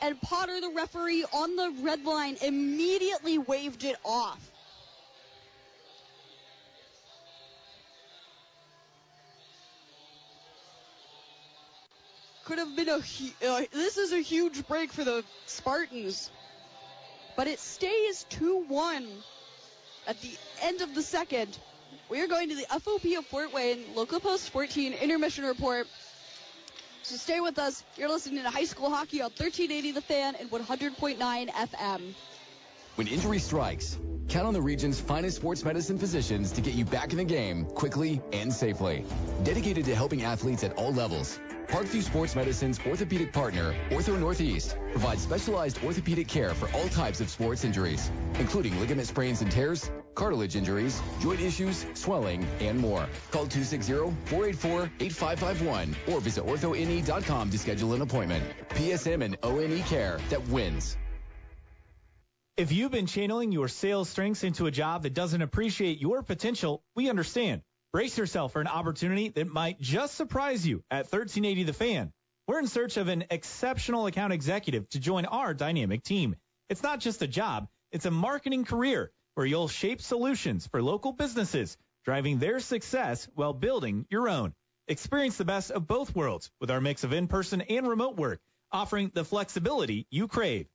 [0.02, 4.46] And Potter, the referee on the red line, immediately waved it off.
[12.44, 12.98] Could have been a.
[12.98, 16.30] Uh, this is a huge break for the Spartans.
[17.36, 19.08] But it stays 2 1
[20.08, 21.58] at the end of the second.
[22.10, 25.88] We are going to the FOP of Fort Wayne, Local Post 14 intermission report.
[27.04, 27.84] So stay with us.
[27.98, 32.14] You're listening to high school hockey on 1380 The Fan and 100.9 FM.
[32.96, 37.12] When injury strikes, count on the region's finest sports medicine physicians to get you back
[37.12, 39.06] in the game quickly and safely.
[39.44, 41.40] Dedicated to helping athletes at all levels,
[41.72, 47.30] Parkview Sports Medicine's orthopedic partner, Ortho Northeast, provides specialized orthopedic care for all types of
[47.30, 53.08] sports injuries, including ligament sprains and tears, cartilage injuries, joint issues, swelling, and more.
[53.32, 58.44] Call 260-484-8551 or visit orthone.com to schedule an appointment.
[58.72, 60.98] PSM and ONE care that wins.
[62.58, 66.84] If you've been channeling your sales strengths into a job that doesn't appreciate your potential,
[66.96, 67.62] we understand.
[67.94, 72.14] Brace yourself for an opportunity that might just surprise you at 1380 The Fan.
[72.48, 76.38] We're in search of an exceptional account executive to join our dynamic team.
[76.70, 81.12] It's not just a job, it's a marketing career where you'll shape solutions for local
[81.12, 81.76] businesses,
[82.06, 84.54] driving their success while building your own.
[84.88, 88.40] Experience the best of both worlds with our mix of in-person and remote work,
[88.72, 90.68] offering the flexibility you crave.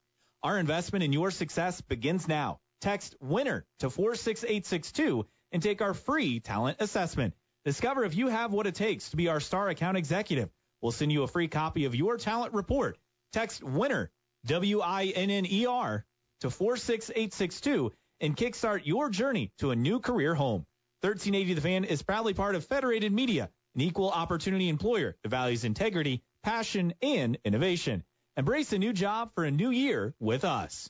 [0.43, 2.59] Our investment in your success begins now.
[2.79, 7.33] Text WINNER to 46862 and take our free talent assessment.
[7.65, 10.49] Discover if you have what it takes to be our star account executive.
[10.81, 12.97] We'll send you a free copy of your talent report.
[13.33, 14.11] Text WINNER,
[14.45, 16.05] W-I-N-N-E-R,
[16.41, 20.65] to 46862 and kickstart your journey to a new career home.
[21.01, 25.63] 1380 The Fan is proudly part of Federated Media, an equal opportunity employer that values
[25.63, 28.03] integrity, passion, and innovation.
[28.35, 30.89] Embrace a new job for a new year with us.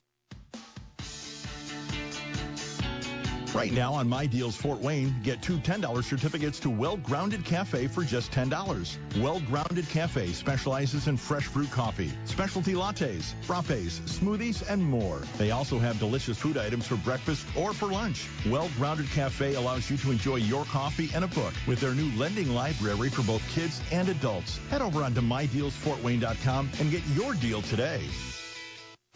[3.57, 7.87] Right now on My Deals Fort Wayne, get two $10 certificates to Well Grounded Cafe
[7.87, 8.97] for just $10.
[9.19, 15.23] Well Grounded Cafe specializes in fresh fruit coffee, specialty lattes, frappes, smoothies, and more.
[15.39, 18.27] They also have delicious food items for breakfast or for lunch.
[18.45, 22.15] Well Grounded Cafe allows you to enjoy your coffee and a book with their new
[22.15, 24.59] lending library for both kids and adults.
[24.69, 28.03] Head over onto MyDealsFortWayne.com and get your deal today.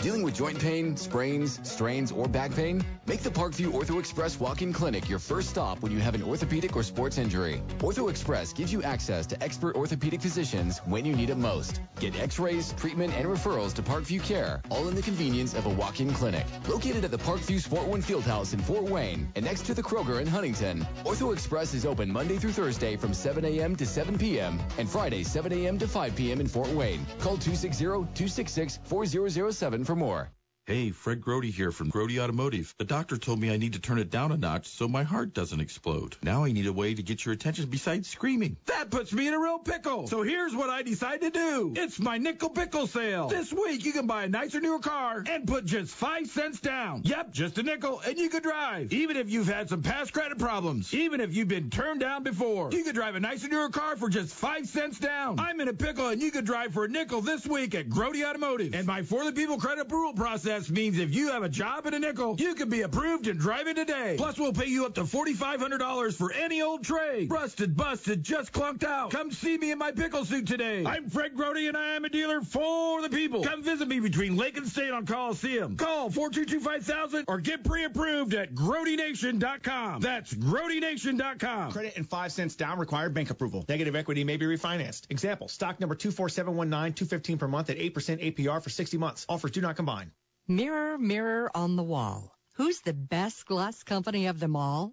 [0.01, 2.83] Dealing with joint pain, sprains, strains, or back pain?
[3.05, 6.75] Make the Parkview Ortho Express walk-in clinic your first stop when you have an orthopedic
[6.75, 7.61] or sports injury.
[7.81, 11.81] Ortho Express gives you access to expert orthopedic physicians when you need it most.
[11.99, 16.11] Get x-rays, treatment, and referrals to Parkview Care, all in the convenience of a walk-in
[16.13, 16.47] clinic.
[16.67, 20.19] Located at the Parkview Sport One Fieldhouse in Fort Wayne and next to the Kroger
[20.19, 23.75] in Huntington, Ortho Express is open Monday through Thursday from 7 a.m.
[23.75, 24.59] to 7 p.m.
[24.79, 25.77] and Friday 7 a.m.
[25.77, 26.41] to 5 p.m.
[26.41, 27.05] in Fort Wayne.
[27.19, 30.31] Call 260-266-4007 for more.
[30.67, 32.75] Hey, Fred Grody here from Grody Automotive.
[32.77, 35.33] The doctor told me I need to turn it down a notch so my heart
[35.33, 36.15] doesn't explode.
[36.21, 38.57] Now I need a way to get your attention besides screaming.
[38.67, 40.07] That puts me in a real pickle.
[40.07, 41.73] So here's what I decided to do.
[41.75, 43.27] It's my nickel pickle sale.
[43.27, 47.01] This week you can buy a nicer newer car and put just five cents down.
[47.05, 48.93] Yep, just a nickel and you could drive.
[48.93, 50.93] Even if you've had some past credit problems.
[50.93, 52.69] Even if you've been turned down before.
[52.71, 55.39] You could drive a nicer newer car for just five cents down.
[55.39, 58.23] I'm in a pickle and you could drive for a nickel this week at Grody
[58.23, 58.75] Automotive.
[58.75, 61.93] And my For the People credit approval process means if you have a job at
[61.93, 64.15] a nickel, you can be approved and drive it today.
[64.17, 67.31] Plus, we'll pay you up to $4,500 for any old trade.
[67.31, 69.11] Rusted, busted, just clunked out.
[69.11, 70.85] Come see me in my pickle suit today.
[70.85, 73.43] I'm Fred Grody and I am a dealer for the people.
[73.43, 75.77] Come visit me between Lake and State on Coliseum.
[75.77, 80.01] Call 422-5000 or get pre-approved at GrodyNation.com.
[80.01, 81.71] That's GrodyNation.com.
[81.71, 83.63] Credit and 5 cents down required bank approval.
[83.69, 85.09] Negative equity may be refinanced.
[85.09, 87.93] Example, stock number 24719, 215 per month at 8%
[88.35, 89.25] APR for 60 months.
[89.29, 90.11] Offers do not combine.
[90.51, 92.35] Mirror, mirror on the wall.
[92.55, 94.91] Who's the best glass company of them all?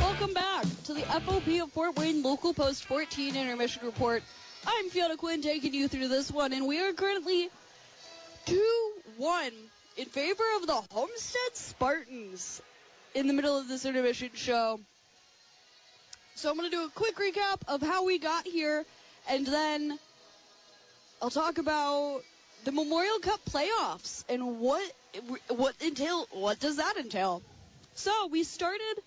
[0.00, 4.24] Welcome back to the FOP of Fort Wayne Local Post 14 Intermission Report.
[4.66, 7.48] I'm Fiona Quinn taking you through this one, and we are currently
[8.46, 9.52] 2-1
[9.96, 12.60] in favor of the Homestead Spartans
[13.14, 14.80] in the middle of this intermission show.
[16.34, 18.84] So I'm going to do a quick recap of how we got here,
[19.28, 19.98] and then
[21.20, 22.22] I'll talk about
[22.64, 24.82] the Memorial Cup playoffs and what
[25.48, 27.42] what entail what does that entail.
[27.94, 29.02] So we started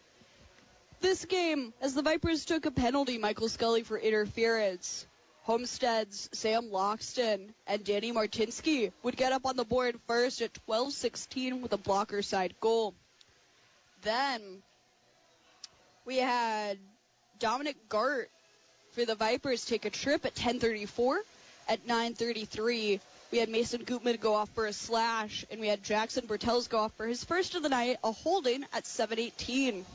[1.02, 5.06] this game as the Vipers took a penalty, Michael Scully for interference.
[5.44, 11.62] Homestead's Sam Loxton and Danny Martinsky would get up on the board first at 12-16
[11.62, 12.96] with a blocker side goal.
[14.02, 14.64] Then
[16.04, 16.80] we had
[17.38, 18.32] Dominic Gart
[18.96, 21.20] for the Vipers take a trip at 10:34.
[21.68, 26.26] At 9:33, we had Mason Gutman go off for a slash, and we had Jackson
[26.26, 29.86] Bertels go off for his first of the night, a holding at 7:18.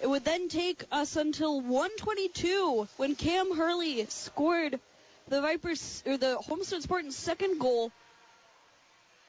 [0.00, 4.78] It would then take us until 1:22 when Cam Hurley scored
[5.26, 7.90] the Vipers or the Homestead Spartans' second goal,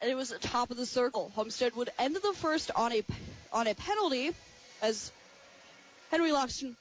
[0.00, 1.32] and it was at top of the circle.
[1.34, 3.02] Homestead would end the first on a
[3.52, 4.32] on a penalty
[4.80, 5.10] as
[6.12, 6.76] Henry Loxton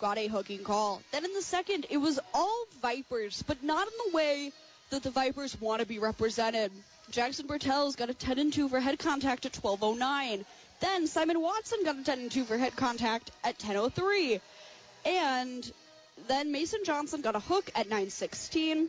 [0.00, 1.02] got a hooking call.
[1.12, 4.52] Then in the second, it was all Vipers, but not in the way
[4.90, 6.72] that the Vipers want to be represented.
[7.10, 10.44] Jackson Bertels got a 10 and 2 for head contact at 12:09.
[10.80, 14.40] Then Simon Watson got a 10 and 2 for head contact at 10:03,
[15.04, 15.72] and
[16.28, 18.88] then Mason Johnson got a hook at 9:16.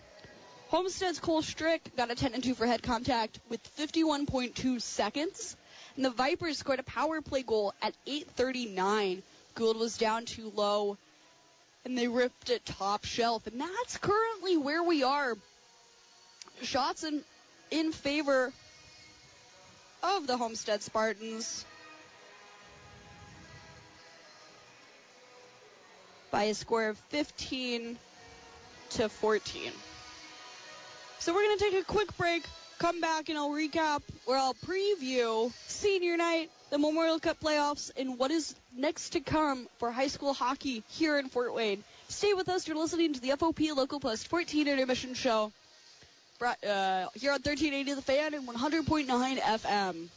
[0.70, 5.58] Homestead's Cole Strick got a 10 and 2 for head contact with 51.2 seconds,
[5.96, 9.22] and the Vipers scored a power play goal at 8:39.
[9.56, 10.98] Gould was down too low,
[11.86, 15.36] and they ripped it top shelf, and that's currently where we are
[16.62, 17.22] shots in
[17.72, 18.52] in favor
[20.04, 21.66] of the Homestead Spartans
[26.32, 27.98] by a score of 15
[28.92, 29.72] to 14.
[31.20, 32.44] So we're going to take a quick break,
[32.80, 38.18] come back, and I'll recap or I'll preview senior night, the Memorial Cup playoffs, and
[38.18, 41.84] what is next to come for high school hockey here in Fort Wayne.
[42.08, 42.66] Stay with us.
[42.66, 45.52] You're listening to the FOP Local Post 14 Intermission Show
[46.42, 50.08] uh, here on 1380 The Fan and 100.9 FM.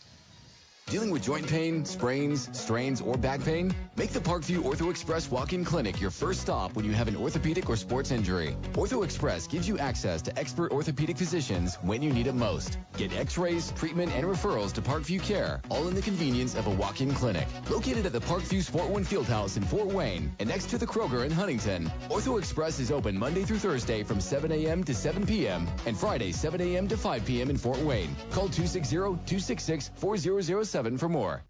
[0.89, 3.75] Dealing with joint pain, sprains, strains, or back pain?
[3.97, 7.71] Make the Parkview Ortho Express walk-in clinic your first stop when you have an orthopedic
[7.71, 8.55] or sports injury.
[8.75, 12.77] Ortho Express gives you access to expert orthopedic physicians when you need it most.
[12.99, 17.15] Get x-rays, treatment, and referrals to Parkview Care, all in the convenience of a walk-in
[17.15, 17.49] clinic.
[17.71, 21.25] Located at the Parkview Sport One Fieldhouse in Fort Wayne and next to the Kroger
[21.25, 24.85] in Huntington, Ortho Express is open Monday through Thursday from 7 a.m.
[24.85, 25.67] to 7 p.m.
[25.87, 26.87] and Friday 7 a.m.
[26.89, 27.49] to 5 p.m.
[27.49, 28.15] in Fort Wayne.
[28.31, 31.43] Call 260-266-4007 for more.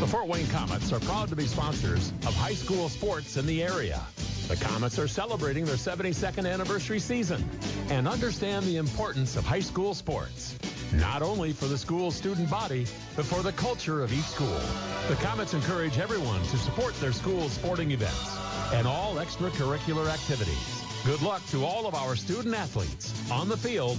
[0.00, 3.62] The Fort Wayne Comets are proud to be sponsors of high school sports in the
[3.62, 4.00] area.
[4.48, 7.48] The Comets are celebrating their 72nd anniversary season
[7.90, 10.58] and understand the importance of high school sports,
[10.94, 14.60] not only for the school's student body, but for the culture of each school.
[15.08, 18.36] The Comets encourage everyone to support their school's sporting events
[18.72, 20.82] and all extracurricular activities.
[21.06, 23.98] Good luck to all of our student athletes on the field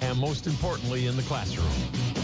[0.00, 2.19] and most importantly in the classroom.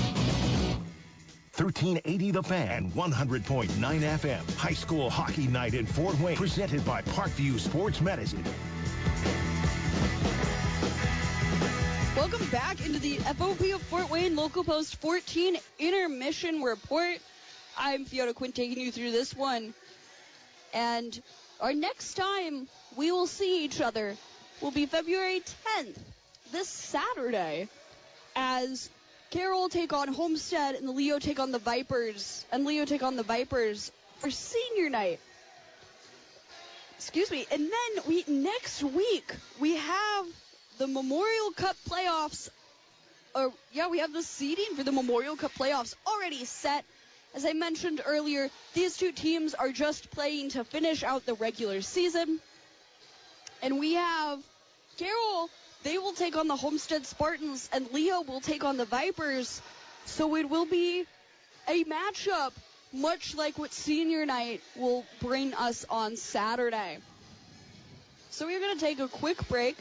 [1.58, 4.56] 1380 The Fan, 100.9 FM.
[4.56, 8.44] High School Hockey Night in Fort Wayne, presented by Parkview Sports Medicine.
[12.14, 17.16] Welcome back into the FOP of Fort Wayne Local Post 14 Intermission Report.
[17.78, 19.72] I'm Fiona Quinn taking you through this one.
[20.74, 21.18] And
[21.62, 24.14] our next time we will see each other
[24.60, 25.40] will be February
[25.78, 25.96] 10th,
[26.52, 27.68] this Saturday,
[28.34, 28.90] as
[29.36, 33.16] Carroll take on Homestead and the Leo take on the Vipers, and Leo take on
[33.16, 35.20] the Vipers for senior night.
[36.94, 37.46] Excuse me.
[37.52, 39.30] And then we next week
[39.60, 40.26] we have
[40.78, 42.48] the Memorial Cup playoffs.
[43.34, 46.86] Or yeah, we have the seeding for the Memorial Cup playoffs already set.
[47.34, 51.82] As I mentioned earlier, these two teams are just playing to finish out the regular
[51.82, 52.40] season.
[53.62, 54.42] And we have
[54.96, 55.50] Carroll
[55.86, 59.62] they will take on the Homestead Spartans, and Leo will take on the Vipers.
[60.04, 61.04] So it will be
[61.68, 62.50] a matchup
[62.92, 66.98] much like what senior night will bring us on Saturday.
[68.30, 69.76] So we're going to take a quick break.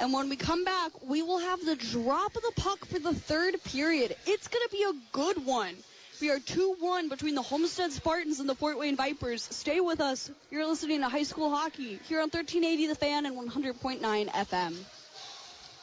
[0.00, 3.12] And when we come back, we will have the drop of the puck for the
[3.12, 4.16] third period.
[4.26, 5.74] It's going to be a good one.
[6.22, 9.42] We are 2-1 between the Homestead Spartans and the Fort Wayne Vipers.
[9.42, 10.30] Stay with us.
[10.50, 14.00] You're listening to high school hockey here on 1380 The Fan and 100.9
[14.30, 14.74] FM.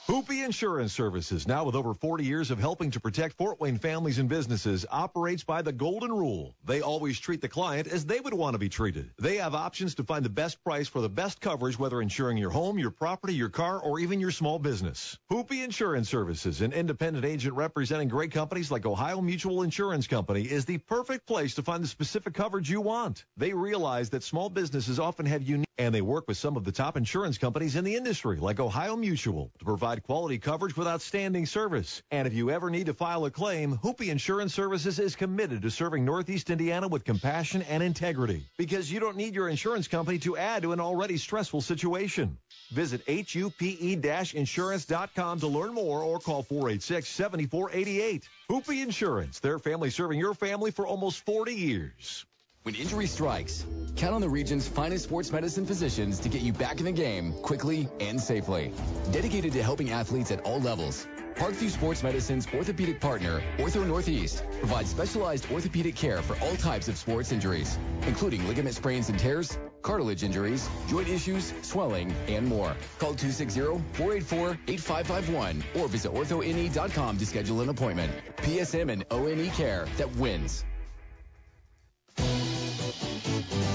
[0.08, 4.20] Hupe Insurance Services, now with over 40 years of helping to protect Fort Wayne families
[4.20, 6.54] and businesses, operates by the golden rule.
[6.64, 9.10] They always treat the client as they would want to be treated.
[9.18, 12.52] They have options to find the best price for the best coverage, whether insuring your
[12.52, 15.18] home, your property, your car, or even your small business.
[15.32, 20.66] Hupe Insurance Services, an independent agent representing great companies like Ohio Mutual Insurance Company, is
[20.66, 23.26] the perfect place to find the specific coverage you want.
[23.38, 26.72] They realize that small businesses often have unique, and they work with some of the
[26.72, 31.46] top insurance companies in the industry, like Ohio Mutual, to provide quality coverage with outstanding
[31.46, 32.02] service.
[32.12, 35.72] And if you ever need to file a claim, Hupe Insurance Services is committed to
[35.72, 40.38] serving Northeast Indiana with compassion and integrity because you don't need your insurance company to
[40.38, 42.38] add to an already stressful situation.
[42.72, 48.24] Visit hupe-insurance.com to learn more or call 486-7488.
[48.50, 52.26] Hupe Insurance, their family serving your family for almost 40 years.
[52.66, 53.64] When injury strikes,
[53.96, 57.34] count on the region's finest sports medicine physicians to get you back in the game
[57.44, 58.72] quickly and safely.
[59.12, 61.06] Dedicated to helping athletes at all levels,
[61.36, 66.98] Parkview Sports Medicine's orthopedic partner, Ortho Northeast, provides specialized orthopedic care for all types of
[66.98, 72.76] sports injuries, including ligament sprains and tears, cartilage injuries, joint issues, swelling, and more.
[72.98, 78.12] Call 260-484-8551 or visit orthone.com to schedule an appointment.
[78.38, 80.66] PSM and ONE care that wins.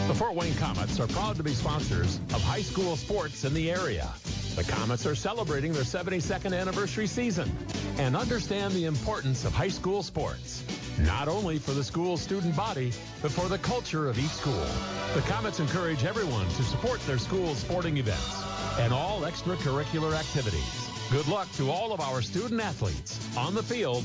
[0.09, 3.71] The Fort Wayne Comets are proud to be sponsors of high school sports in the
[3.71, 4.09] area.
[4.57, 7.51] The Comets are celebrating their 72nd anniversary season
[7.99, 10.65] and understand the importance of high school sports,
[10.99, 12.93] not only for the school's student body,
[13.23, 14.67] but for the culture of each school.
[15.15, 18.43] The Comets encourage everyone to support their school's sporting events
[18.79, 20.89] and all extracurricular activities.
[21.11, 24.05] Good luck to all of our student athletes on the field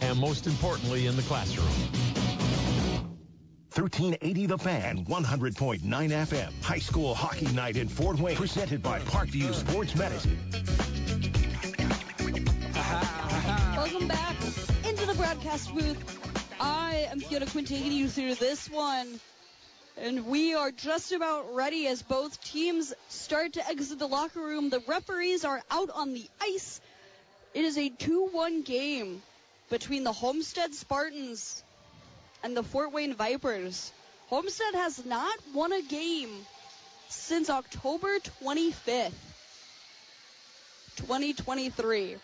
[0.00, 2.25] and most importantly in the classroom.
[3.76, 6.64] 1380 The Fan, 100.9 FM.
[6.64, 10.38] High School Hockey Night in Fort Wayne, presented by Parkview Sports Medicine.
[13.76, 14.34] Welcome back
[14.88, 16.58] into the broadcast booth.
[16.58, 19.20] I am Fiona Quinn taking you through this one.
[19.98, 24.70] And we are just about ready as both teams start to exit the locker room.
[24.70, 26.80] The referees are out on the ice.
[27.52, 29.20] It is a 2-1 game
[29.68, 31.62] between the Homestead Spartans
[32.46, 33.90] and the Fort Wayne Vipers.
[34.28, 36.30] Homestead has not won a game
[37.08, 39.10] since October 25th,
[40.94, 42.14] 2023.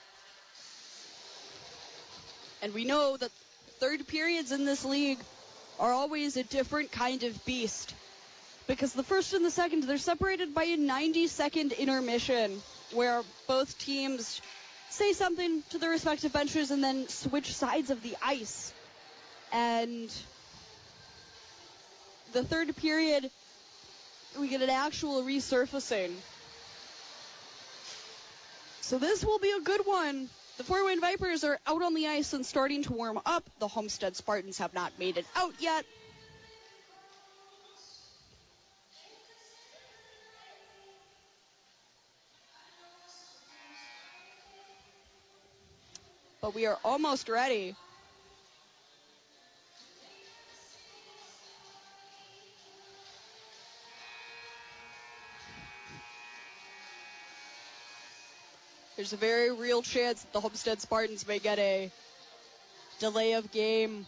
[2.62, 3.32] And we know that
[3.80, 5.18] third periods in this league
[5.80, 7.92] are always a different kind of beast.
[8.68, 12.62] Because the first and the second, they're separated by a 90 second intermission
[12.92, 14.40] where both teams
[14.88, 18.72] say something to their respective benches and then switch sides of the ice.
[19.53, 20.11] And
[22.32, 23.30] the third period,
[24.40, 26.12] we get an actual resurfacing.
[28.80, 30.28] So this will be a good one.
[30.59, 33.44] The Fort Wayne Vipers are out on the ice and starting to warm up.
[33.59, 35.84] The Homestead Spartans have not made it out yet.
[46.40, 47.76] But we are almost ready.
[59.03, 61.90] There's a very real chance that the Homestead Spartans may get a
[63.00, 64.07] delay of game.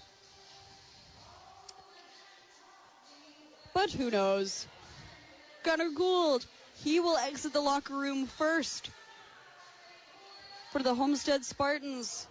[3.75, 4.69] But who knows?
[5.65, 6.47] Connor Gould,
[6.85, 8.89] he will exit the locker room first
[10.71, 12.29] for the Homestead Spartans.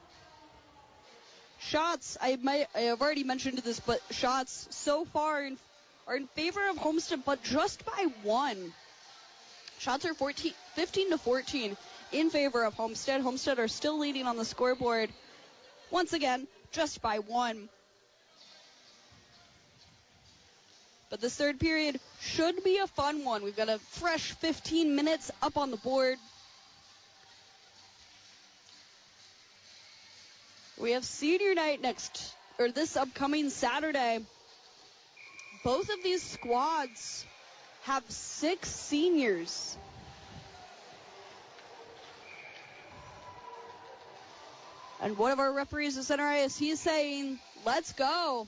[1.59, 5.57] Shots, I might, I have already mentioned this, but shots so far in,
[6.07, 8.71] are in favor of Homestead, but just by one.
[9.79, 11.75] Shots are 14, 15 to 14
[12.13, 13.21] in favor of Homestead.
[13.21, 15.09] Homestead are still leading on the scoreboard.
[15.91, 17.69] Once again, just by one.
[21.09, 23.43] But this third period should be a fun one.
[23.43, 26.17] We've got a fresh 15 minutes up on the board.
[30.79, 34.19] We have senior night next, or this upcoming Saturday.
[35.63, 37.25] Both of these squads
[37.83, 39.77] have six seniors.
[45.01, 48.47] And one of our referees at center ice, he's saying, let's go.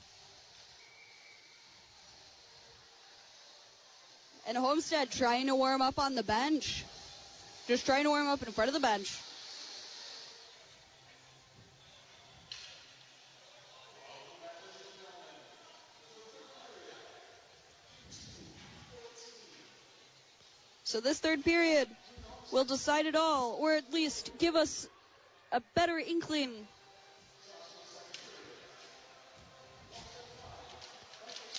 [4.48, 6.86] And Homestead trying to warm up on the bench.
[7.68, 9.12] Just trying to warm up in front of the bench.
[20.84, 21.90] So this third period
[22.54, 24.88] will decide it all, or at least give us
[25.52, 26.52] a better inkling.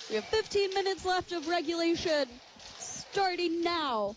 [0.09, 2.27] We have 15 minutes left of regulation,
[2.79, 4.15] starting now.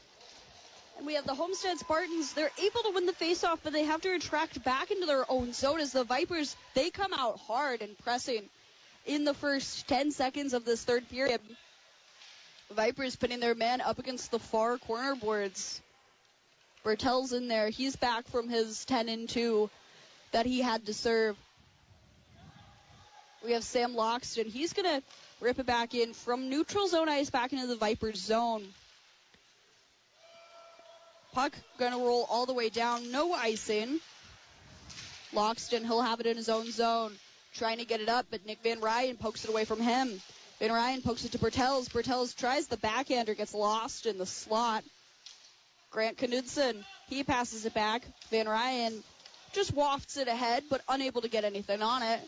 [0.98, 2.32] And we have the Homestead Spartans.
[2.34, 5.52] They're able to win the faceoff, but they have to retract back into their own
[5.52, 8.42] zone as the Vipers, they come out hard and pressing
[9.06, 11.40] in the first 10 seconds of this third period.
[12.70, 15.80] Vipers putting their man up against the far corner boards.
[16.84, 17.68] Bertel's in there.
[17.68, 19.70] He's back from his 10 and 2
[20.32, 21.36] that he had to serve.
[23.44, 24.46] We have Sam Loxton.
[24.46, 25.02] He's going to
[25.40, 28.66] rip it back in from neutral zone ice back into the Vipers zone.
[31.32, 33.10] Puck going to roll all the way down.
[33.12, 34.00] No icing.
[35.32, 37.12] Loxton, he'll have it in his own zone.
[37.54, 40.20] Trying to get it up, but Nick Van Ryan pokes it away from him.
[40.58, 41.88] Van Ryan pokes it to Bertels.
[41.88, 44.84] Bertels tries the backhander, gets lost in the slot.
[45.90, 48.04] Grant Knudsen, he passes it back.
[48.30, 49.02] Van Ryan
[49.52, 52.20] just wafts it ahead, but unable to get anything on it.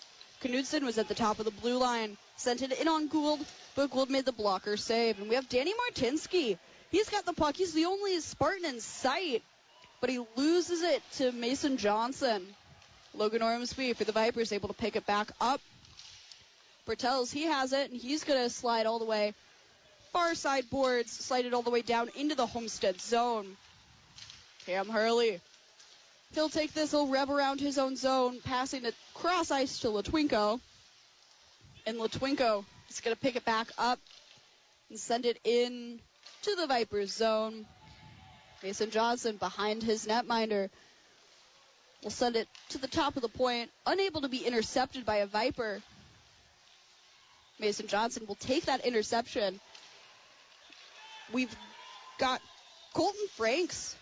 [0.43, 3.39] Knudsen was at the top of the blue line, sent it in on Gould,
[3.77, 5.21] but Gould made the blocker save.
[5.21, 6.59] And we have Danny Martinsky.
[6.91, 7.57] He's got the puck.
[7.57, 9.45] He's the only Spartan in sight,
[10.01, 12.45] but he loses it to Mason Johnson.
[13.15, 15.61] Logan Ormsby for the Vipers able to pick it back up.
[16.85, 19.35] Bertels, he has it, and he's going to slide all the way
[20.13, 23.57] far side boards, slide it all the way down into the Homestead zone.
[24.67, 25.41] Cam Hurley.
[26.35, 30.61] He'll take this, he'll rev around his own zone, passing it cross ice to Latwinko.
[31.87, 33.99] And Latwinko is going to pick it back up
[34.89, 35.99] and send it in
[36.43, 37.67] to the Vipers zone.
[38.63, 40.71] Mason Johnson behind his netminder
[42.03, 45.27] will send it to the top of the point, unable to be intercepted by a
[45.27, 45.81] Viper.
[47.59, 49.61] Mason Johnson will take that interception.
[51.33, 51.55] We've
[52.19, 52.41] got
[52.95, 53.97] Colton Franks.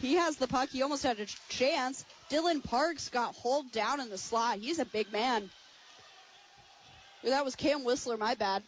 [0.00, 0.70] He has the puck.
[0.70, 2.04] He almost had a chance.
[2.30, 4.58] Dylan Parks got hauled down in the slot.
[4.58, 5.50] He's a big man.
[7.22, 8.62] That was Cam Whistler, my bad.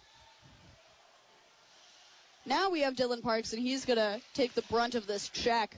[2.45, 5.77] Now we have Dylan Parks, and he's going to take the brunt of this check.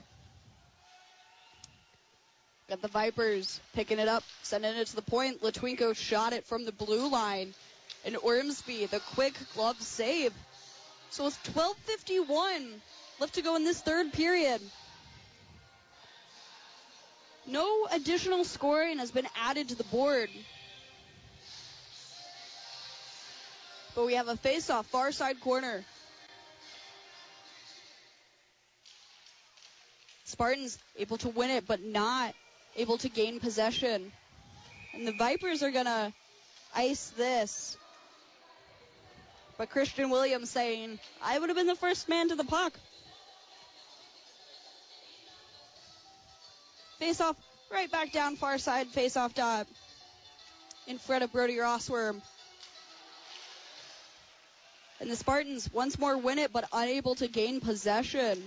[2.67, 5.43] Got the Vipers picking it up, sending it to the point.
[5.43, 7.53] Latwinko shot it from the blue line.
[8.03, 10.33] And Ormsby, the quick glove save.
[11.15, 12.73] So it's 12.51
[13.21, 14.59] left to go in this third period.
[17.47, 20.29] No additional scoring has been added to the board.
[23.95, 25.85] But we have a face-off, far side corner.
[30.25, 32.35] Spartans able to win it, but not
[32.75, 34.11] able to gain possession.
[34.93, 36.11] And the Vipers are going to
[36.75, 37.77] ice this.
[39.57, 42.73] But Christian Williams saying, I would have been the first man to the puck.
[46.99, 47.37] Face off
[47.71, 49.67] right back down far side, face off dot
[50.87, 52.21] in front of Brody Rossworm.
[54.99, 58.41] And the Spartans once more win it, but unable to gain possession.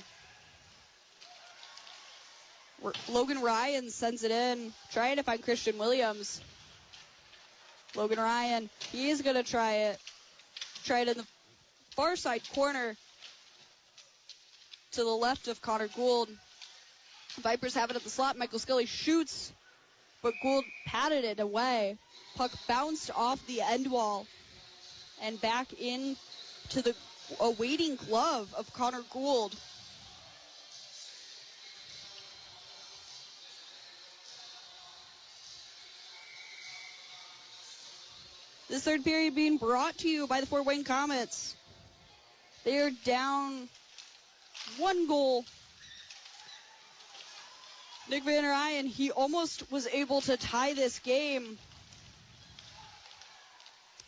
[3.09, 6.41] Logan Ryan sends it in, trying to find Christian Williams.
[7.95, 10.01] Logan Ryan, he is going to try it.
[10.91, 11.26] It in the
[11.97, 12.97] far side corner
[14.93, 16.30] to the left of Connor Gould.
[17.43, 18.39] Vipers have it at the slot.
[18.39, 19.53] Michael Scully shoots,
[20.22, 21.99] but Gould patted it away.
[22.36, 24.26] Puck bounced off the end wall
[25.20, 26.16] and back in
[26.70, 26.95] to the
[27.39, 29.55] awaiting glove of Connor Gould.
[38.79, 41.57] This third period being brought to you by the Fort Wayne Comets.
[42.62, 43.68] They are down
[44.76, 45.45] one goal.
[48.09, 51.59] Nick Van Ryan, he almost was able to tie this game.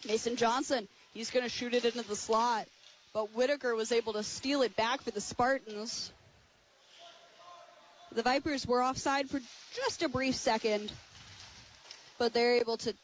[0.07, 2.69] Mason Johnson, he's going to shoot it into the slot.
[3.13, 6.13] But Whitaker was able to steal it back for the Spartans.
[8.13, 9.41] The Vipers were offside for
[9.75, 10.93] just a brief second,
[12.19, 12.95] but they're able to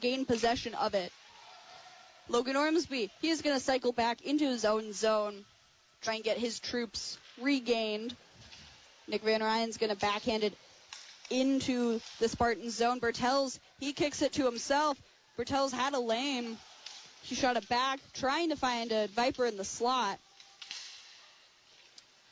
[0.00, 1.12] gain possession of it.
[2.28, 5.44] Logan Ormsby, he is going to cycle back into his own zone,
[6.00, 8.16] try and get his troops regained.
[9.06, 10.54] Nick Van Ryan's going to backhand it
[11.30, 13.00] into the Spartan zone.
[13.00, 14.98] Bertels, he kicks it to himself.
[15.36, 16.56] Bertels had a lane.
[17.22, 20.18] He shot it back, trying to find a Viper in the slot.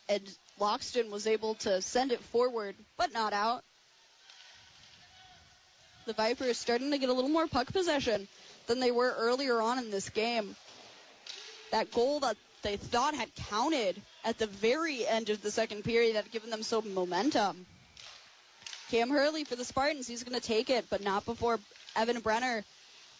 [0.08, 0.22] And
[0.58, 3.62] Loxton was able to send it forward, but not out
[6.06, 8.28] the Vipers starting to get a little more puck possession
[8.66, 10.56] than they were earlier on in this game.
[11.70, 16.16] That goal that they thought had counted at the very end of the second period
[16.16, 17.66] had given them some momentum.
[18.90, 21.58] Cam Hurley for the Spartans, he's going to take it, but not before
[21.96, 22.64] Evan Brenner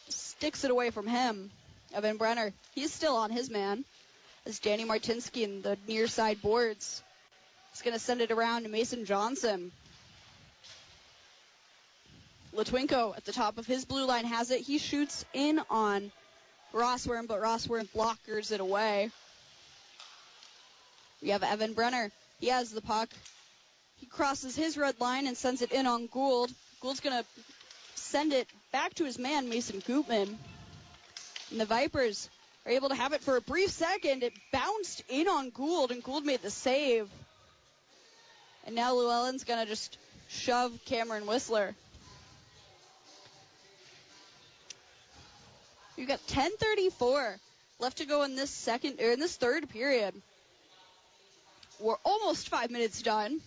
[0.09, 1.51] sticks it away from him.
[1.95, 3.85] Evan Brenner, he's still on his man.
[4.45, 7.03] As Danny Martinsky in the near side boards.
[7.70, 9.72] He's going to send it around to Mason Johnson.
[12.55, 14.61] Latwinko at the top of his blue line has it.
[14.61, 16.13] He shoots in on
[16.73, 19.11] Rossworm, but Rossworm blockers it away.
[21.23, 22.11] We have Evan Brenner.
[22.41, 23.09] He has the puck.
[23.97, 26.51] He crosses his red line and sends it in on Gould.
[26.81, 27.25] Gould's going to
[27.95, 30.37] send it back to his man, Mason Koopman.
[31.51, 32.29] And the Vipers
[32.67, 34.23] are able to have it for a brief second.
[34.25, 37.09] It bounced in on Gould, and Gould made the save.
[38.67, 39.97] And now Llewellyn's going to just
[40.29, 41.75] shove Cameron Whistler.
[45.97, 47.38] We've got 10:34
[47.78, 50.14] left to go in this second or in this third period.
[51.80, 53.40] We're almost five minutes done.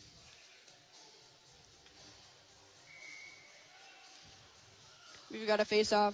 [5.31, 6.13] We've got a face off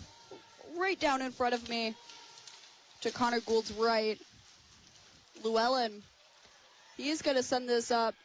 [0.78, 1.96] right down in front of me
[3.02, 4.20] to Connor Gould's right.
[5.44, 6.04] Llewellyn.
[6.98, 8.16] He's going to send this up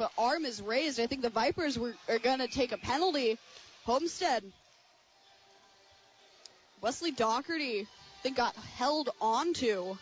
[0.00, 0.98] but arm is raised.
[0.98, 3.36] I think the Vipers were, are going to take a penalty.
[3.84, 4.42] Homestead.
[6.80, 9.98] Wesley Doherty, I think, got held onto.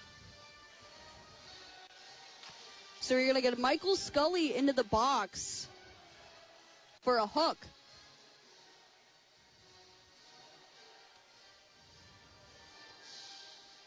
[3.01, 5.67] So you're going to get Michael Scully into the box
[7.03, 7.59] for a hook.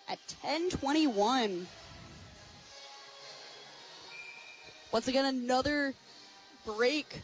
[0.10, 1.68] At 1021.
[4.92, 5.94] Once again, another
[6.66, 7.22] break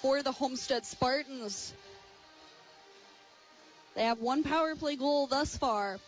[0.00, 1.74] for the Homestead Spartans.
[3.94, 5.98] They have one power play goal thus far.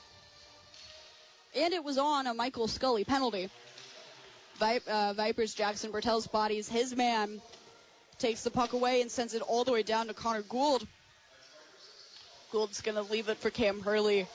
[1.54, 3.50] And it was on a Michael Scully penalty.
[4.56, 7.42] Vi- uh, Vipers, Jackson Bertel's bodies his man.
[8.18, 10.86] Takes the puck away and sends it all the way down to Connor Gould.
[12.50, 14.26] Gould's going to leave it for Cam Hurley.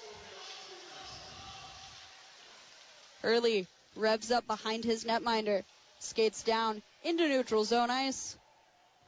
[3.24, 3.66] Hurley
[3.96, 5.64] revs up behind his netminder,
[6.00, 8.38] skates down into neutral zone ice.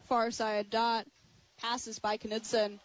[0.08, 1.06] Far side dot,
[1.62, 2.80] passes by Knudsen,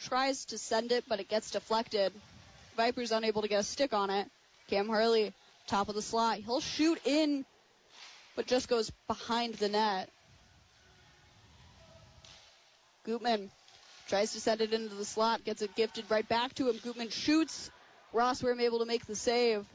[0.00, 2.12] tries to send it, but it gets deflected.
[2.76, 4.28] Vipers unable to get a stick on it.
[4.68, 5.32] Cam Hurley,
[5.66, 6.38] top of the slot.
[6.38, 7.46] He'll shoot in,
[8.36, 10.10] but just goes behind the net.
[13.04, 13.50] Gutman
[14.08, 16.78] tries to send it into the slot, gets it gifted right back to him.
[16.82, 17.70] Gutman shoots.
[18.14, 19.66] Rossworm able to make the save.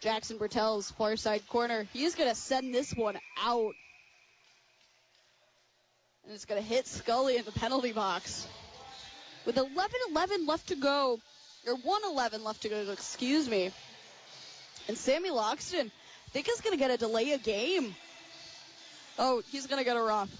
[0.00, 1.86] Jackson Bertel's far side corner.
[1.92, 3.74] He's going to send this one out.
[6.24, 8.46] And it's going to hit Scully in the penalty box.
[9.44, 11.20] With 11-11 left to go,
[11.66, 13.70] or 111 left to go, excuse me.
[14.88, 17.94] And Sammy Loxton, I think is going to get a delay a game.
[19.18, 20.30] Oh, he's going to get a rough.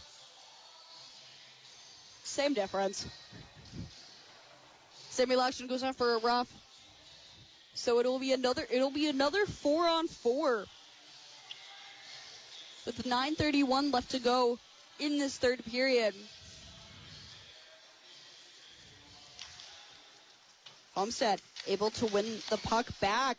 [2.24, 3.06] Same difference.
[5.10, 6.48] Sammy Loxton goes on for a rough.
[7.76, 10.66] So it'll be another it'll be another four on four.
[12.86, 14.58] With 9:31 left to go
[14.98, 16.14] in this third period.
[20.94, 23.36] Homestead able to win the puck back,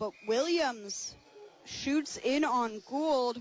[0.00, 1.14] but Williams
[1.64, 3.40] shoots in on Gould.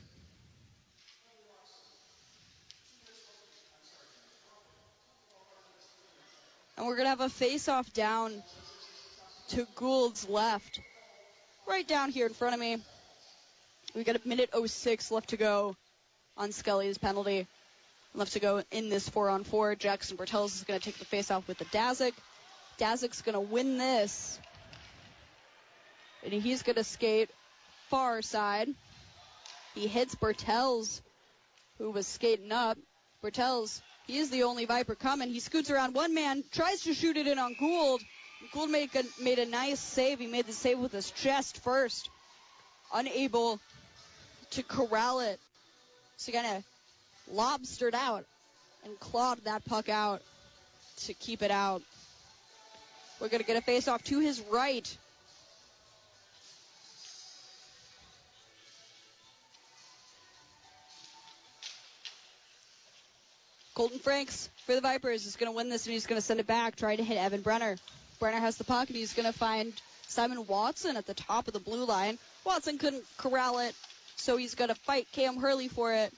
[6.78, 8.44] And we're going to have a face-off down
[9.50, 10.80] to Gould's left.
[11.68, 12.78] Right down here in front of me.
[13.96, 15.76] We got a minute 06 left to go
[16.38, 17.48] on Skelly's penalty.
[18.14, 19.76] Left to go in this four on four.
[19.76, 22.14] Jackson Bertels is going to take the face off with the Dazik.
[22.80, 24.40] Dazik's going to win this.
[26.24, 27.30] And he's going to skate
[27.90, 28.70] far side.
[29.76, 31.02] He hits Bertels,
[31.78, 32.78] who was skating up.
[33.24, 35.30] Bertels, he is the only Viper coming.
[35.30, 38.02] He scoots around one man, tries to shoot it in on Gould.
[38.52, 40.20] Gould made a, made a nice save.
[40.20, 42.10] He made the save with his chest first.
[42.94, 43.60] Unable
[44.52, 45.40] to corral it.
[46.18, 48.26] So he kind of lobstered out
[48.84, 50.22] and clawed that puck out
[51.06, 51.82] to keep it out.
[53.20, 54.98] We're going to get a face off to his right.
[63.74, 66.40] Colton Franks for the Vipers is going to win this and he's going to send
[66.40, 67.76] it back, trying to hit Evan Brenner.
[68.20, 69.74] Brenner has the puck and he's going to find
[70.08, 72.18] Simon Watson at the top of the blue line.
[72.46, 73.76] Watson couldn't corral it,
[74.16, 76.14] so he's going to fight Cam Hurley for it.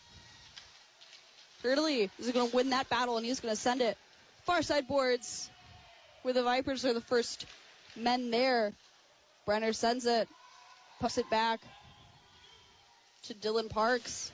[1.64, 3.98] Hurley is going to win that battle and he's going to send it
[4.46, 5.50] far side boards
[6.22, 7.46] where the Vipers are the first
[7.96, 8.74] men there.
[9.46, 10.28] Brenner sends it,
[11.00, 11.60] puts it back
[13.24, 14.32] to Dylan Parks.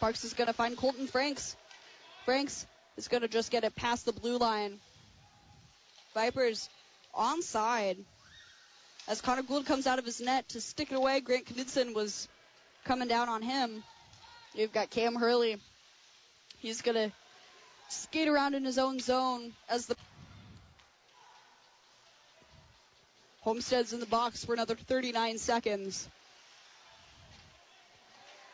[0.00, 1.56] Parks is going to find Colton Franks.
[2.24, 2.66] Franks
[2.96, 4.78] is going to just get it past the blue line.
[6.18, 6.68] Vipers
[7.16, 7.96] onside.
[9.06, 12.26] As Connor Gould comes out of his net to stick it away, Grant Knudsen was
[12.84, 13.84] coming down on him.
[14.52, 15.58] You've got Cam Hurley.
[16.58, 17.12] He's going to
[17.88, 19.94] skate around in his own zone as the
[23.42, 26.08] Homestead's in the box for another 39 seconds.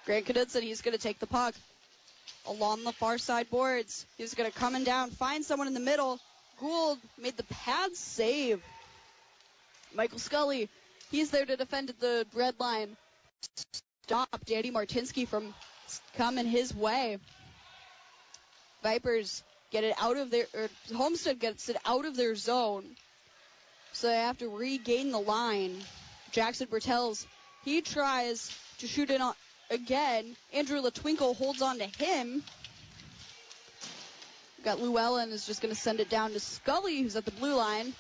[0.05, 1.55] Grant Knudsen, he's going to take the puck
[2.47, 4.05] along the far side boards.
[4.19, 6.21] He's going to come in down, find someone in the middle.
[6.65, 8.63] Gould made the pad save.
[9.95, 10.71] Michael Scully,
[11.11, 12.97] he's there to defend the red line.
[14.07, 15.55] Stop Danny Martinsky from
[16.17, 17.19] coming his way.
[18.83, 19.43] Vipers
[19.73, 22.85] get it out of their, or Homestead gets it out of their zone.
[23.93, 25.77] So they have to regain the line.
[26.33, 27.27] Jackson Bertels,
[27.67, 29.35] he tries to shoot it on,
[29.69, 30.35] again.
[30.55, 32.43] Andrew Latwinko holds on to him.
[34.65, 37.55] Got Llewellyn is just going to send it down to Scully, who's at the blue
[37.55, 37.93] line.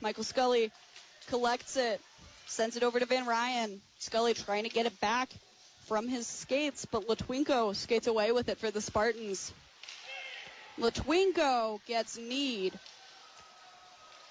[0.00, 0.72] Michael Scully
[1.28, 2.00] collects it,
[2.46, 3.80] sends it over to Van Ryan.
[3.98, 5.30] Scully trying to get it back
[5.86, 9.52] from his skates, but Latwinko skates away with it for the Spartans.
[10.76, 12.72] Latwinko gets need.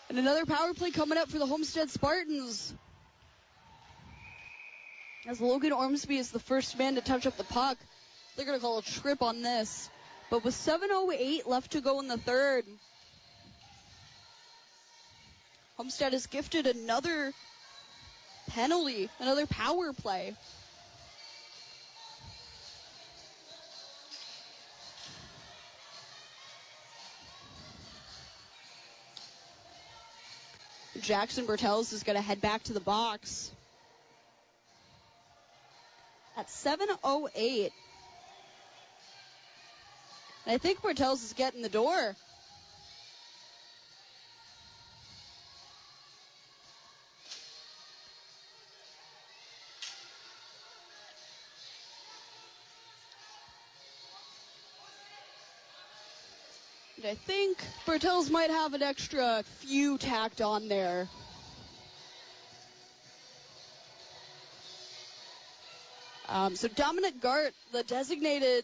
[0.10, 2.74] And another power play coming up for the Homestead Spartans.
[5.26, 7.78] As Logan Ormsby is the first man to touch up the puck,
[8.36, 9.90] they're going to call a trip on this.
[10.32, 12.64] But with 7.08 left to go in the third,
[15.76, 17.34] Homestead is gifted another
[18.48, 20.34] penalty, another power play.
[31.02, 33.52] Jackson Bertels is going to head back to the box.
[36.38, 37.72] at 7.08.
[40.48, 42.16] I think Bartels is getting the door.
[57.04, 61.08] I think Bartels might have an extra few tacked on there.
[66.30, 68.64] Um, so Dominic Gart, the designated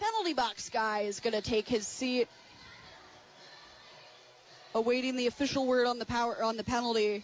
[0.00, 2.28] penalty box guy, is going to take his seat,
[4.74, 7.22] awaiting the official word on the power on the penalty.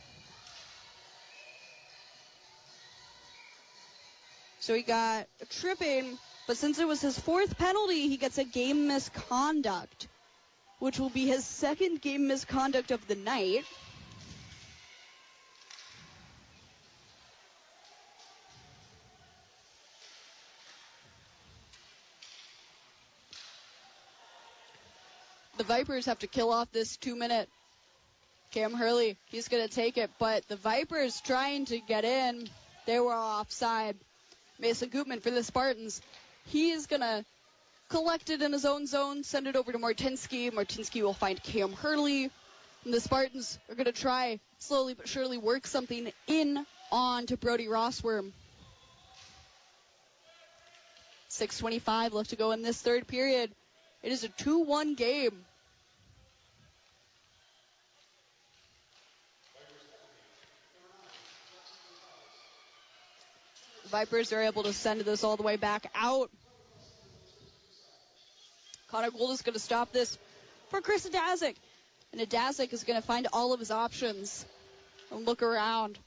[4.60, 8.88] So he got tripping, but since it was his fourth penalty, he gets a game
[8.88, 10.08] misconduct,
[10.80, 13.64] which will be his second game misconduct of the night.
[25.76, 27.50] Vipers have to kill off this two minute.
[28.50, 32.48] Cam Hurley, he's going to take it, but the Vipers trying to get in.
[32.86, 33.94] They were offside.
[34.58, 36.00] Mason Gutman for the Spartans.
[36.46, 37.26] He is going to
[37.90, 40.50] collect it in his own zone, send it over to Martinsky.
[40.50, 42.30] Martinsky will find Cam Hurley.
[42.86, 47.36] And the Spartans are going to try slowly but surely work something in on to
[47.36, 48.32] Brody Rossworm.
[51.28, 53.50] 6.25 left to go in this third period.
[54.02, 55.44] It is a 2 1 game.
[63.88, 66.30] Vipers are able to send this all the way back out.
[68.88, 70.18] Connor Gould is going to stop this
[70.70, 71.56] for Chris Adazik.
[72.12, 74.46] And Adazik is going to find all of his options
[75.10, 75.98] and look around.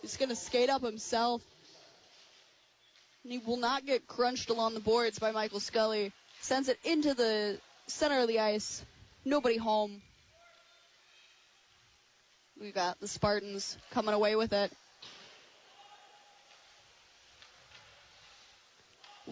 [0.00, 1.42] He's going to skate up himself.
[3.22, 7.14] And he will not get crunched along the boards by Michael Scully sends it into
[7.14, 8.84] the center of the ice.
[9.24, 10.02] Nobody home.
[12.60, 14.72] We've got the Spartans coming away with it.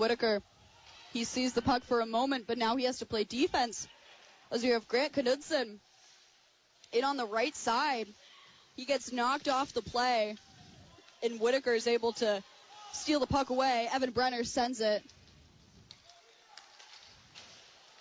[0.01, 0.43] Whitaker,
[1.13, 3.87] he sees the puck for a moment, but now he has to play defense.
[4.51, 5.79] As you have Grant Knudsen
[6.93, 8.09] in on the right side.
[8.77, 10.37] He gets knocked off the play,
[11.23, 12.43] and Whitaker is able to
[12.93, 13.89] steal the puck away.
[13.93, 15.05] Evan Brenner sends it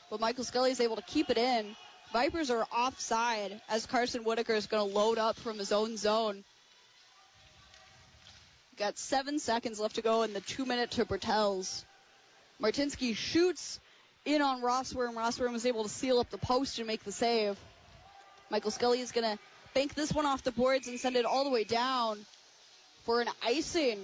[0.10, 1.76] but Michael Scully is able to keep it in.
[2.12, 6.44] Vipers are offside as Carson Whitaker is going to load up from his own zone.
[8.78, 11.86] Got seven seconds left to go in the two minute to Bertels.
[12.62, 13.80] Martinsky shoots
[14.26, 15.16] in on Rossworm.
[15.16, 17.58] Rossworm is able to seal up the post and make the save.
[18.50, 19.40] Michael Scully is going to
[19.74, 22.26] bank this one off the boards and send it all the way down
[23.06, 23.98] for an icing.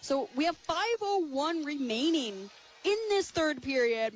[0.00, 2.50] So we have 5.01 remaining
[2.84, 4.14] in this third period.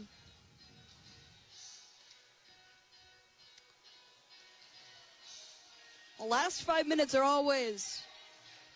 [6.18, 8.02] The last five minutes are always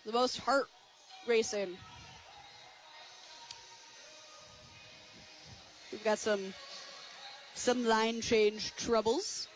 [0.05, 0.69] the most heart
[1.27, 1.77] racing.
[5.93, 6.55] We've got some
[7.55, 9.49] some line change troubles.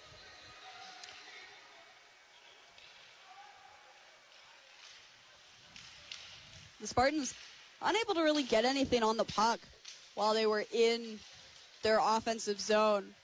[6.80, 7.32] The Spartans
[7.80, 9.61] unable to really get anything on the puck
[10.14, 11.20] while they were in
[11.82, 13.14] their offensive zone.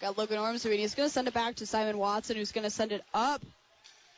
[0.00, 2.64] Got Logan Ormsby, and he's going to send it back to Simon Watson, who's going
[2.64, 3.40] to send it up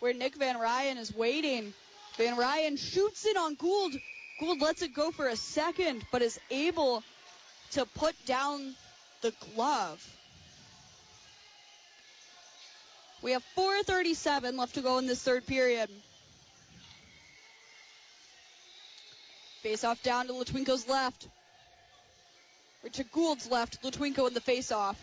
[0.05, 1.73] where Nick Van Ryan is waiting.
[2.19, 3.95] Van Ryan shoots it on Gould.
[4.39, 7.03] Gould lets it go for a second, but is able
[7.71, 8.75] to put down
[9.23, 10.07] the glove.
[13.23, 15.89] We have 4.37 left to go in this third period.
[19.63, 21.29] Face off down to Latwinko's left.
[22.83, 23.83] Or to Gould's left.
[23.83, 25.03] Latwinko in the face off.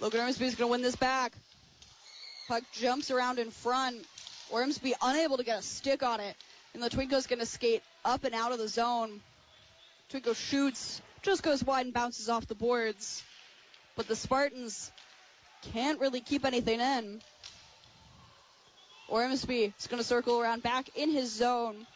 [0.00, 1.34] Logan Ormsby is going to win this back.
[2.48, 3.98] Puck jumps around in front.
[4.50, 6.34] Ormsby unable to get a stick on it.
[6.72, 9.20] And Latwinko's going to skate up and out of the zone.
[10.10, 13.22] Twinko shoots, just goes wide and bounces off the boards.
[13.94, 14.90] But the Spartans
[15.74, 17.20] can't really keep anything in.
[19.08, 21.86] Ormsby is going to circle around back in his zone.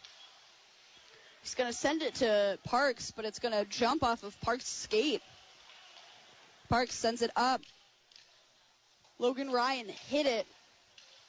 [1.41, 4.67] He's going to send it to Parks, but it's going to jump off of Parks'
[4.67, 5.21] skate.
[6.69, 7.61] Parks sends it up.
[9.17, 10.45] Logan Ryan hit it,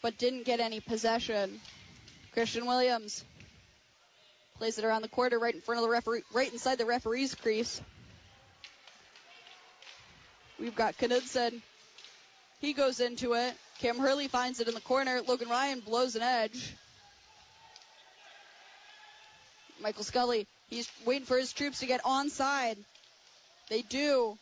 [0.03, 1.61] but didn't get any possession.
[2.33, 3.25] Christian Williams
[4.59, 7.35] plays it around the quarter, right in front of the referee, right inside the referee's
[7.35, 7.81] crease.
[10.59, 11.63] We've got Knudsen.
[12.61, 13.55] He goes into it.
[13.79, 15.21] Cam Hurley finds it in the corner.
[15.27, 16.75] Logan Ryan blows an edge.
[19.81, 22.79] Michael Scully, he's waiting for his troops to get onside.
[23.69, 24.39] They do.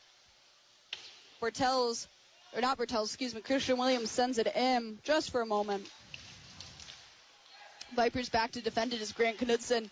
[1.42, 2.06] Bertels,
[2.54, 5.88] or not Bertels, excuse me, Christian Williams sends it in just for a moment.
[7.96, 9.90] Vipers back to defend it as Grant Knudsen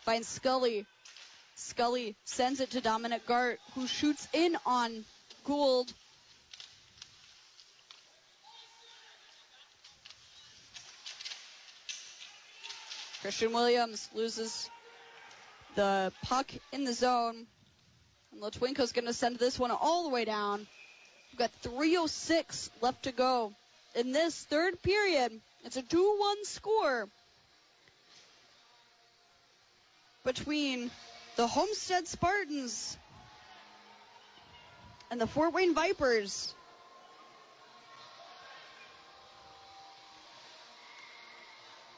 [0.00, 0.86] finds Scully.
[1.54, 5.04] Scully sends it to Dominic Gart, who shoots in on
[5.44, 5.92] Gould.
[13.20, 14.70] Christian Williams loses
[15.76, 17.46] the puck in the zone.
[18.32, 20.66] And Latwinko's going to send this one all the way down.
[21.40, 23.54] Got 3.06 left to go.
[23.94, 25.32] In this third period,
[25.64, 27.08] it's a 2 1 score
[30.22, 30.90] between
[31.36, 32.98] the Homestead Spartans
[35.10, 36.52] and the Fort Wayne Vipers.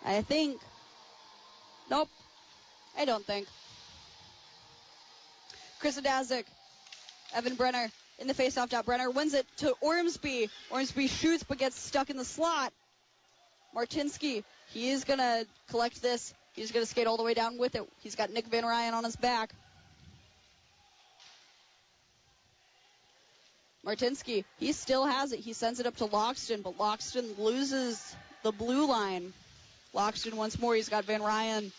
[0.04, 0.60] I think.
[1.90, 2.08] Nope.
[2.96, 3.48] I don't think.
[5.80, 6.44] Chris Adazik,
[7.34, 7.90] Evan Brenner
[8.22, 8.86] in the faceoff dot.
[8.86, 10.48] Brenner wins it to Ormsby.
[10.70, 12.72] Ormsby shoots but gets stuck in the slot.
[13.76, 16.32] Martinsky, he is going to collect this.
[16.54, 17.88] He's going to skate all the way down with it.
[18.00, 19.50] He's got Nick Van Ryan on his back.
[23.84, 25.40] Martinsky, he still has it.
[25.40, 29.32] He sends it up to Loxton, but Loxton loses the blue line.
[29.94, 31.72] Loxton once more, he's got Van Ryan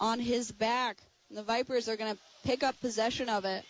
[0.00, 0.98] on his back.
[1.30, 3.64] And the Vipers are going to pick up possession of it.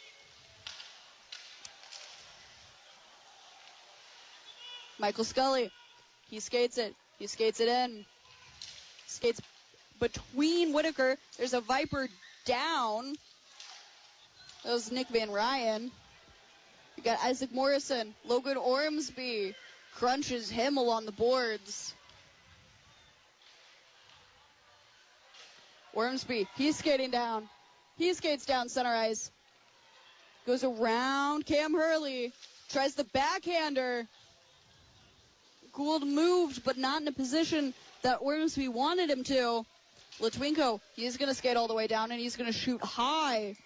[5.02, 5.68] Michael Scully,
[6.30, 6.94] he skates it.
[7.18, 8.06] He skates it in.
[9.08, 9.40] Skates
[9.98, 11.16] between Whitaker.
[11.36, 12.08] There's a Viper
[12.44, 13.16] down.
[14.62, 15.90] That was Nick Van Ryan.
[16.96, 18.14] You got Isaac Morrison.
[18.24, 19.56] Logan Ormsby
[19.96, 21.92] crunches him along the boards.
[25.94, 27.48] Ormsby, he's skating down.
[27.98, 29.32] He skates down center ice.
[30.46, 32.32] Goes around Cam Hurley.
[32.68, 34.06] Tries the backhander.
[35.72, 39.64] Gould moved, but not in a position that Ormsby wanted him to.
[40.20, 43.56] Latwinko, he's going to skate all the way down and he's going to shoot high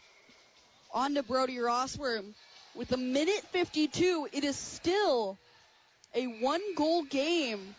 [0.93, 2.33] onto Brody Rossworm.
[2.75, 5.37] With a minute 52, it is still
[6.15, 7.75] a one goal game.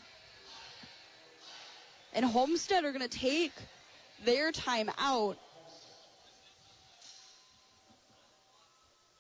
[2.13, 3.53] And Homestead are going to take
[4.25, 5.38] their time out.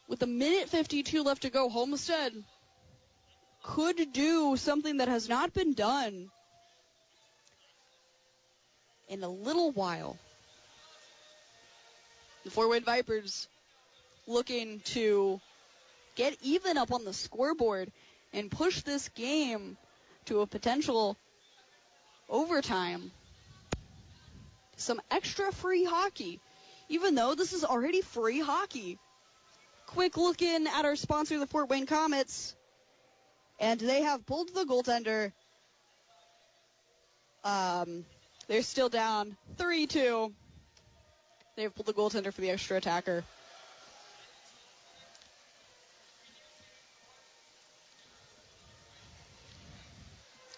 [0.07, 2.33] With a minute 52 left to go, Homestead
[3.67, 6.29] could do something that has not been done
[9.09, 10.17] in a little while.
[12.45, 13.49] The Fort Wayne Vipers
[14.25, 15.41] looking to
[16.15, 17.91] get even up on the scoreboard
[18.31, 19.75] and push this game
[20.25, 21.17] to a potential
[22.29, 23.11] overtime.
[24.77, 26.39] Some extra free hockey,
[26.87, 28.97] even though this is already free hockey.
[29.87, 32.53] Quick look in at our sponsor, the Fort Wayne Komets,
[33.59, 35.31] and they have pulled the goaltender.
[37.43, 38.05] Um,
[38.47, 40.33] they're still down 3 2.
[41.55, 43.23] They've pulled the goaltender for the extra attacker.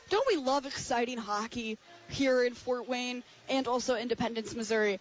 [0.10, 1.78] Don't we love exciting hockey
[2.10, 5.00] here in Fort Wayne and also Independence, Missouri?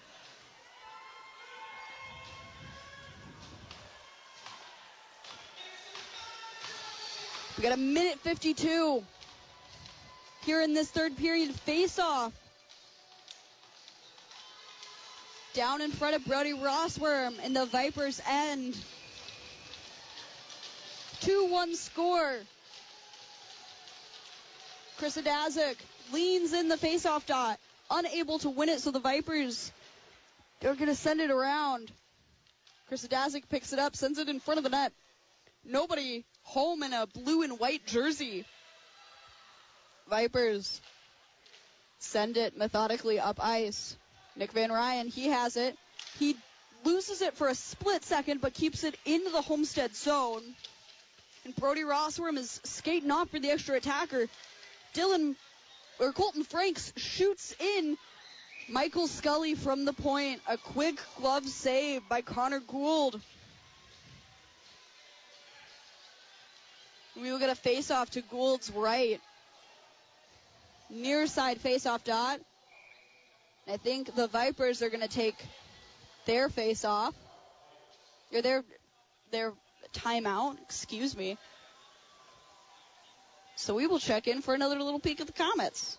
[7.59, 9.03] We got a minute 52
[10.45, 12.33] here in this third period face off.
[15.55, 18.79] Down in front of Brody Rossworm in the Vipers end.
[21.23, 22.37] 2-1 score.
[24.99, 25.79] Chris Adazik
[26.13, 27.59] leans in the faceoff dot,
[27.91, 29.73] unable to win it, so the Vipers
[30.65, 31.91] are going to send it around.
[32.87, 34.93] Chris Adazik picks it up, sends it in front of the net.
[35.65, 38.45] Nobody home in a blue and white jersey.
[40.09, 40.81] Vipers
[41.99, 43.97] send it methodically up ice.
[44.35, 45.77] Nick Van Ryan, he has it.
[46.19, 46.37] He
[46.85, 50.43] loses it for a split second, but keeps it into the Homestead zone.
[51.45, 54.27] And Brody Rossworm is skating off for the extra attacker.
[54.95, 55.37] Dylan
[55.99, 57.99] or Colton Franks shoots in.
[58.71, 60.41] Michael Scully from the point.
[60.49, 63.21] A quick glove save by Connor Gould.
[67.21, 69.21] We will get a face off to Gould's right.
[70.91, 72.41] Near side face off dot.
[73.67, 75.37] I think the Vipers are going to take
[76.27, 77.15] their face off.
[78.33, 78.65] Or their
[79.31, 79.53] their
[79.93, 80.61] timeout.
[80.63, 81.37] Excuse me.
[83.57, 85.97] So we will check in for another little peek at the Komets.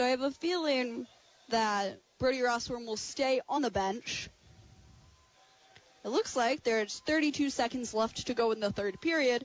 [0.00, 1.06] So I have a feeling
[1.50, 4.30] that Brody Rossworm will stay on the bench.
[6.02, 9.44] It looks like there's 32 seconds left to go in the third period.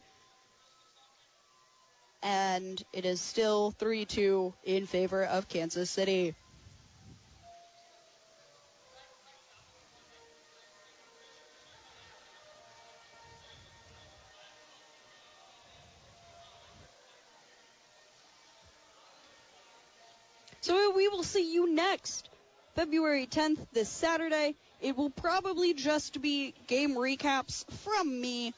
[2.23, 6.35] And it is still 3 2 in favor of Kansas City.
[21.36, 22.29] See you next,
[22.75, 24.55] February 10th, this Saturday.
[24.79, 28.53] It will probably just be game recaps from me.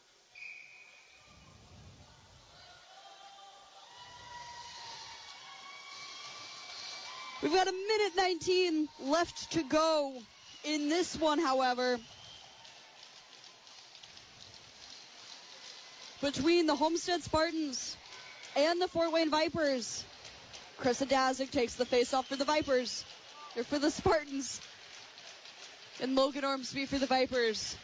[7.42, 10.14] We've got a minute 19 left to go
[10.64, 11.98] in this one, however.
[16.22, 17.98] Between the Homestead Spartans
[18.56, 20.04] and the Fort Wayne Vipers.
[20.78, 23.04] Chris Adazik takes the face-off for the Vipers.
[23.56, 24.62] Or for the Spartans.
[26.00, 27.76] And Logan Ormsby for the Vipers.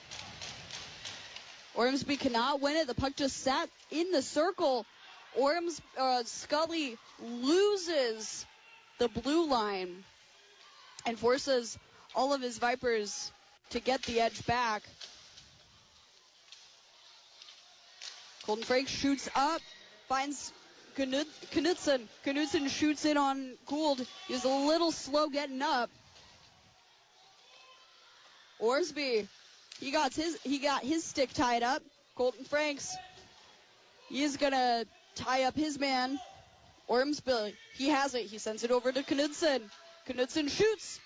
[1.75, 2.87] Ormsby cannot win it.
[2.87, 4.85] The puck just sat in the circle.
[5.39, 8.45] Orms, uh, Scully loses
[8.99, 10.03] the blue line
[11.07, 11.77] and forces
[12.15, 13.31] all of his Vipers
[13.71, 14.83] to get the edge back.
[18.45, 19.61] Colton Frank shoots up,
[20.07, 20.53] finds
[20.95, 22.07] Knudsen.
[22.25, 24.05] Knudsen shoots in on Gould.
[24.27, 25.89] He's a little slow getting up.
[28.59, 29.27] Ormsby,
[29.79, 31.83] he got his he got his stick tied up.
[32.15, 32.95] Colton Franks,
[34.09, 34.85] he is gonna
[35.15, 36.19] tie up his man.
[36.87, 38.25] Ormsby, he has it.
[38.25, 39.69] He sends it over to Knudsen.
[40.07, 40.99] Knudsen shoots,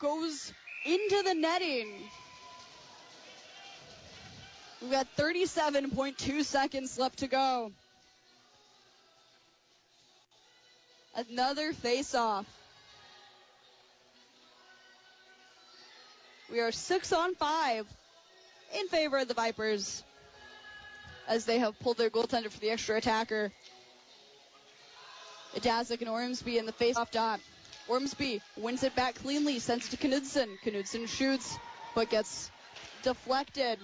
[0.00, 0.52] goes
[0.84, 1.88] into the netting.
[4.80, 7.72] We've got 37.2 seconds left to go.
[11.14, 12.46] Another face-off.
[16.50, 17.86] We are six on five
[18.78, 20.02] in favor of the Vipers
[21.28, 23.52] as they have pulled their goaltender for the extra attacker.
[25.54, 27.40] Adazik and Ormsby in the face-off dot.
[27.88, 30.58] Ormsby wins it back cleanly, sends it to Knudsen.
[30.64, 31.58] Knudsen shoots,
[31.94, 32.50] but gets
[33.02, 33.78] deflected.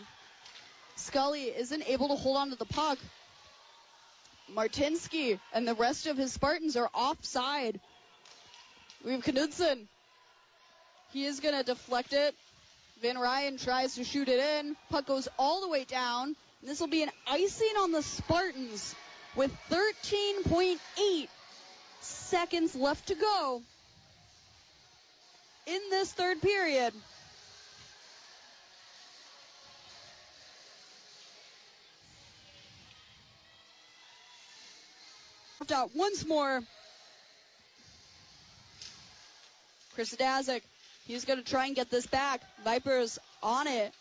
[0.97, 2.99] Scully isn't able to hold on to the puck.
[4.55, 7.81] Martinsky and the rest of his Spartans are offside.
[9.05, 9.89] We have Knudsen.
[11.13, 12.35] He is going to deflect it.
[13.01, 14.77] Van Ryan tries to shoot it in.
[14.91, 16.35] Puck goes all the way down.
[16.63, 18.95] This will be an icing on the Spartans
[19.37, 21.29] with 13.8
[22.01, 23.63] seconds left to go
[25.67, 26.93] in this third period.
[35.73, 36.63] Out once more.
[39.95, 40.63] Chris Adazik,
[41.07, 42.43] he's going to try and get this back.
[42.65, 43.93] Vipers on it.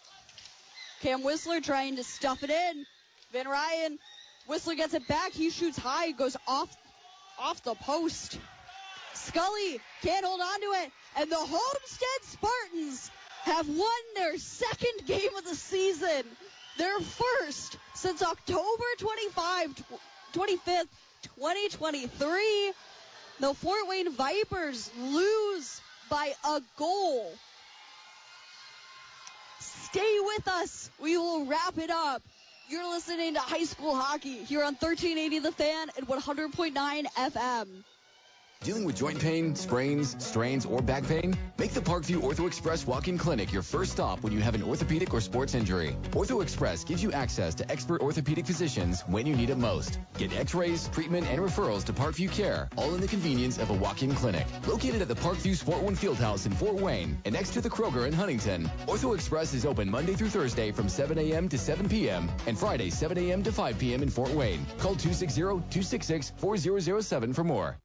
[1.02, 2.86] Cam Whistler trying to stuff it in.
[3.34, 4.00] Van Ryan,
[4.48, 5.32] Whistler gets it back.
[5.32, 6.76] He shoots high, goes off
[7.40, 8.40] off the post.
[9.14, 13.12] Scully can't hold on to it, and the Homestead Spartans
[13.44, 16.24] have won their second game of the season,
[16.78, 19.84] their first since October 25,
[20.34, 20.88] 25th,
[21.36, 22.72] 2023.
[23.40, 27.32] The Fort Wayne Vipers lose by a goal.
[29.60, 30.90] Stay with us.
[31.00, 32.24] We will wrap it up.
[32.70, 37.68] You're listening to high school hockey here on 1380 The Fan and 100.9 FM.
[38.64, 41.38] Dealing with joint pain, sprains, strains, or back pain?
[41.58, 45.14] Make the Parkview Ortho Express walk-in clinic your first stop when you have an orthopedic
[45.14, 45.96] or sports injury.
[46.12, 50.00] Ortho Express gives you access to expert orthopedic physicians when you need it most.
[50.18, 54.14] Get x-rays, treatment, and referrals to Parkview Care, all in the convenience of a walk-in
[54.14, 54.46] clinic.
[54.68, 58.06] Located at the Parkview Sport One Fieldhouse in Fort Wayne and next to the Kroger
[58.06, 61.48] in Huntington, Ortho Express is open Monday through Thursday from 7 a.m.
[61.48, 62.30] to 7 p.m.
[62.48, 63.44] and Friday 7 a.m.
[63.44, 64.04] to 5 p.m.
[64.04, 64.66] in Fort Wayne.
[64.78, 67.78] Call 260-266-4007 for more.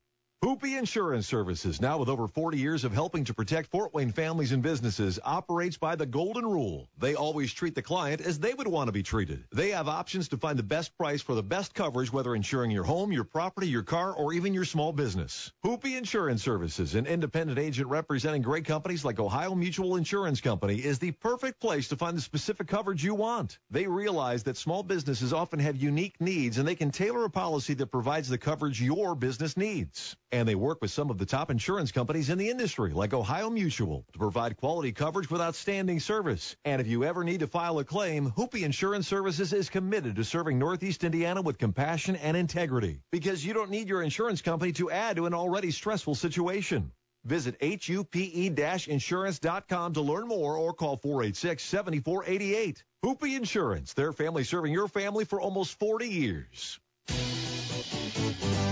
[0.43, 4.51] Hupe Insurance Services, now with over 40 years of helping to protect Fort Wayne families
[4.51, 6.89] and businesses, operates by the golden rule.
[6.99, 9.45] They always treat the client as they would want to be treated.
[9.53, 12.83] They have options to find the best price for the best coverage, whether insuring your
[12.83, 15.53] home, your property, your car, or even your small business.
[15.65, 20.99] Hupe Insurance Services, an independent agent representing great companies like Ohio Mutual Insurance Company, is
[20.99, 23.61] the perfect place to find the specific coverage you want.
[23.71, 27.75] They realize that small businesses often have unique needs and they can tailor a policy
[27.75, 30.17] that provides the coverage your business needs.
[30.33, 33.51] And they work with some of the top insurance companies in the industry, like Ohio
[33.51, 36.57] Mutual, to provide quality coverage with outstanding service.
[36.65, 40.25] And if you ever need to file a claim, Hupe Insurance Services is committed to
[40.25, 43.03] serving Northeast Indiana with compassion and integrity.
[43.11, 46.91] Because you don't need your insurance company to add to an already stressful situation.
[47.25, 52.83] Visit HUPE-insurance.com to learn more or call 486-7488.
[53.05, 56.81] Hupe Insurance, their family serving your family for almost 40 years.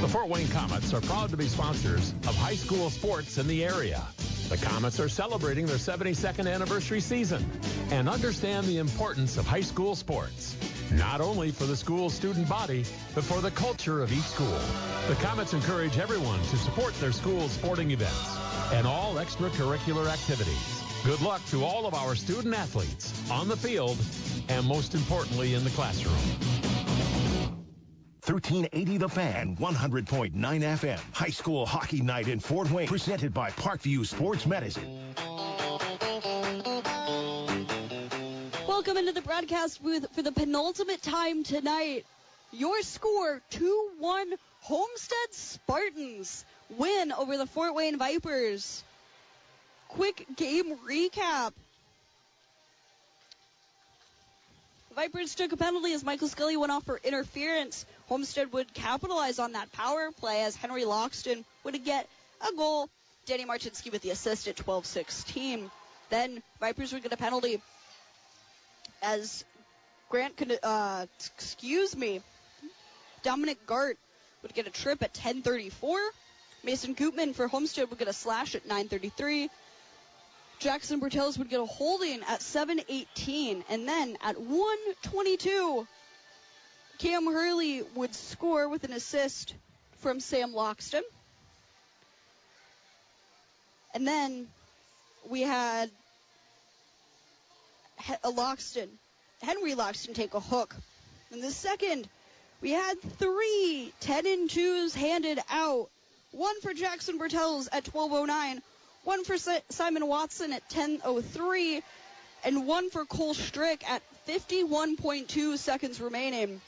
[0.00, 0.02] Mm.
[0.02, 3.64] The Fort Wayne Komets are proud to be sponsors of high school sports in the
[3.64, 4.02] area.
[4.48, 7.48] The Komets are celebrating their 72nd anniversary season
[7.90, 10.56] and understand the importance of high school sports,
[10.92, 14.58] not only for the school's student body, but for the culture of each school.
[15.08, 18.36] The Komets encourage everyone to support their school's sporting events
[18.72, 20.82] and all extracurricular activities.
[21.04, 23.96] Good luck to all of our student athletes on the field
[24.48, 26.69] and most importantly in the classroom.
[28.30, 31.00] 1380 The Fan, 100.9 FM.
[31.12, 34.84] High school hockey night in Fort Wayne, presented by Parkview Sports Medicine.
[38.68, 42.06] Welcome into the broadcast booth for the penultimate time tonight.
[42.52, 46.44] Your score 2 1 Homestead Spartans
[46.78, 48.84] win over the Fort Wayne Vipers.
[49.88, 51.50] Quick game recap.
[54.94, 57.86] Vipers took a penalty as Michael Scully went off for interference.
[58.10, 62.08] Homestead would capitalize on that power play as Henry Loxton would get
[62.46, 62.90] a goal.
[63.24, 65.70] Danny Martinsky with the assist at 12-16.
[66.10, 67.62] Then Vipers would get a penalty
[69.00, 69.44] as
[70.08, 70.34] Grant
[70.64, 71.06] uh,
[71.36, 72.20] excuse me,
[73.22, 73.96] Dominic Gart
[74.42, 76.08] would get a trip at 10:34.
[76.64, 79.48] Mason Koopman for Homestead would get a slash at 9:33.
[80.58, 85.86] Jackson Bertels would get a holding at 7:18, and then at 1:22,
[87.00, 89.54] Cam Hurley would score with an assist
[90.00, 91.00] from Sam Loxton.
[93.94, 94.48] And then
[95.26, 95.90] we had
[98.22, 98.88] a uh, Loxton,
[99.40, 100.76] Henry Loxton take a hook.
[101.30, 102.06] In the second,
[102.60, 105.88] we had three 10 and 2s handed out.
[106.32, 108.60] One for Jackson Bertels at 1209,
[109.04, 109.38] one for
[109.70, 111.82] Simon Watson at 1003,
[112.44, 116.60] and one for Cole Strick at 51.2 seconds remaining.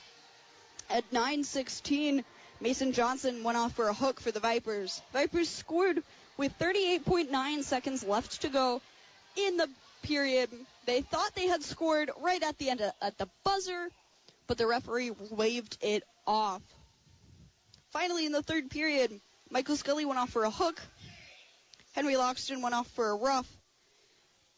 [0.92, 2.22] At 916,
[2.60, 5.00] Mason Johnson went off for a hook for the Vipers.
[5.14, 6.02] Vipers scored
[6.36, 8.82] with 38.9 seconds left to go
[9.34, 9.70] in the
[10.02, 10.50] period.
[10.84, 13.88] They thought they had scored right at the end of, at the buzzer,
[14.46, 16.60] but the referee waved it off.
[17.90, 20.78] Finally, in the third period, Michael Scully went off for a hook.
[21.94, 23.48] Henry Loxton went off for a rough.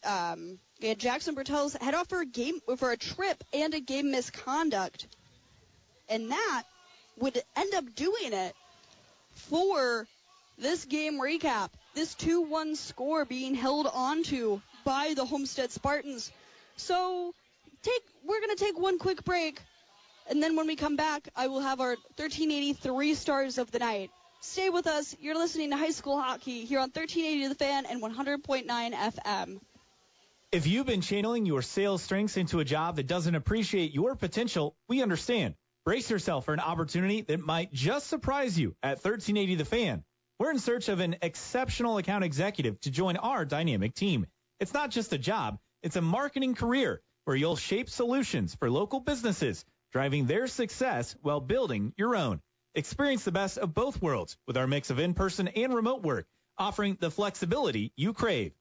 [0.03, 0.59] Um,
[0.97, 5.07] Jackson Bertels head off for a game for a trip and a game misconduct,
[6.09, 6.63] and that
[7.17, 8.55] would end up doing it
[9.31, 10.07] for
[10.57, 11.69] this game recap.
[11.93, 16.31] This 2-1 score being held onto by the Homestead Spartans.
[16.77, 17.33] So
[17.83, 19.59] take we're gonna take one quick break,
[20.29, 24.11] and then when we come back, I will have our 1383 stars of the night.
[24.41, 25.15] Stay with us.
[25.19, 29.59] You're listening to High School Hockey here on 1380 The Fan and 100.9 FM.
[30.51, 34.75] If you've been channeling your sales strengths into a job that doesn't appreciate your potential,
[34.87, 35.55] we understand.
[35.85, 40.03] Brace yourself for an opportunity that might just surprise you at 1380 The Fan.
[40.39, 44.25] We're in search of an exceptional account executive to join our dynamic team.
[44.59, 48.99] It's not just a job, it's a marketing career where you'll shape solutions for local
[48.99, 49.63] businesses,
[49.93, 52.41] driving their success while building your own.
[52.73, 56.25] Experience the best of both worlds with our mix of in-person and remote work,
[56.57, 58.53] offering the flexibility you crave.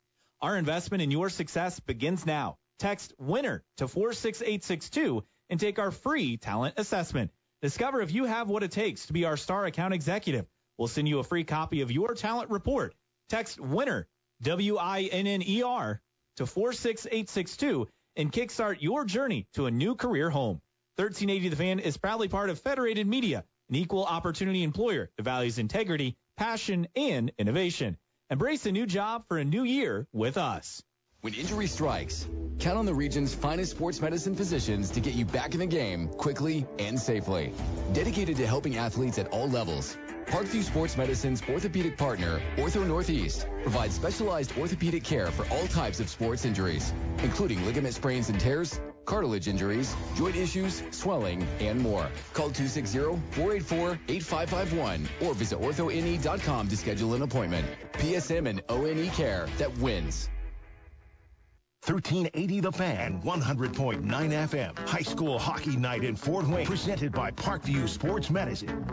[0.42, 2.58] Our investment in your success begins now.
[2.78, 7.30] Text WINNER to 46862 and take our free talent assessment.
[7.62, 10.46] Discover if you have what it takes to be our star account executive.
[10.76, 12.94] We'll send you a free copy of your talent report.
[13.28, 14.06] Text WINNER,
[14.42, 16.02] W-I-N-N-E-R,
[16.36, 20.60] to 46862 and kickstart your journey to a new career home.
[20.96, 25.58] 1380 The Fan is proudly part of Federated Media, an equal opportunity employer that values
[25.58, 27.96] integrity, passion, and innovation.
[28.30, 30.82] Embrace a new job for a new year with us.
[31.24, 32.28] When injury strikes,
[32.58, 36.08] count on the region's finest sports medicine physicians to get you back in the game
[36.08, 37.54] quickly and safely.
[37.94, 39.96] Dedicated to helping athletes at all levels,
[40.26, 46.10] Parkview Sports Medicine's orthopedic partner, Ortho Northeast, provides specialized orthopedic care for all types of
[46.10, 46.92] sports injuries,
[47.22, 52.06] including ligament sprains and tears, cartilage injuries, joint issues, swelling, and more.
[52.34, 57.66] Call 260-484-8551 or visit orthone.com to schedule an appointment.
[57.94, 60.28] PSM and ONE Care that wins.
[61.86, 64.88] 1380 The Fan, 100.9 FM.
[64.88, 68.86] High school hockey night in Fort Wayne, presented by Parkview Sports Medicine.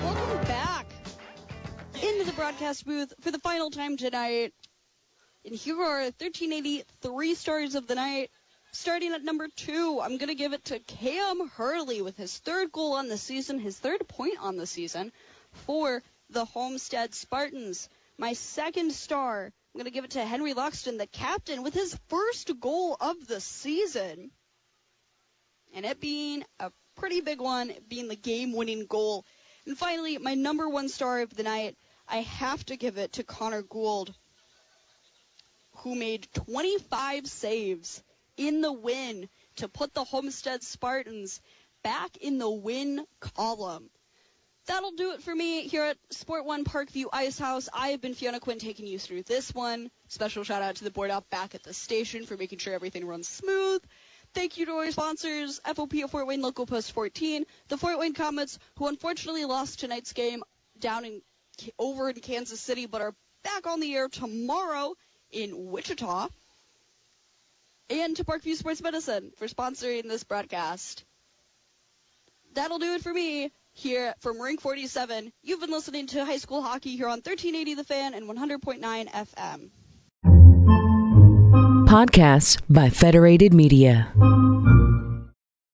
[0.00, 0.86] Welcome back
[1.94, 4.54] into the broadcast booth for the final time tonight.
[5.44, 7.32] And here are 1380 three
[7.74, 8.30] of the night.
[8.70, 12.70] Starting at number two, I'm going to give it to Cam Hurley with his third
[12.70, 15.10] goal on the season, his third point on the season
[15.66, 17.88] for the Homestead Spartans.
[18.22, 21.98] My second star, I'm going to give it to Henry Loxton, the captain, with his
[22.06, 24.30] first goal of the season.
[25.74, 29.26] And it being a pretty big one, being the game winning goal.
[29.66, 31.76] And finally, my number one star of the night,
[32.06, 34.14] I have to give it to Connor Gould,
[35.78, 38.04] who made 25 saves
[38.36, 41.40] in the win to put the Homestead Spartans
[41.82, 43.90] back in the win column.
[44.66, 47.68] That'll do it for me here at Sport One Parkview Ice House.
[47.74, 49.90] I have been Fiona Quinn taking you through this one.
[50.06, 53.04] Special shout out to the board out back at the station for making sure everything
[53.04, 53.82] runs smooth.
[54.34, 58.14] Thank you to our sponsors, FOP of Fort Wayne Local Post 14, the Fort Wayne
[58.14, 60.44] Komets, who unfortunately lost tonight's game
[60.78, 61.22] down in
[61.78, 64.94] over in Kansas City, but are back on the air tomorrow
[65.32, 66.28] in Wichita.
[67.90, 71.04] And to Parkview Sports Medicine for sponsoring this broadcast.
[72.54, 75.32] That'll do it for me here from Rink 47.
[75.42, 79.70] You've been listening to high school hockey here on 1380 The Fan and 100.9 FM.
[81.86, 84.12] Podcasts by Federated Media.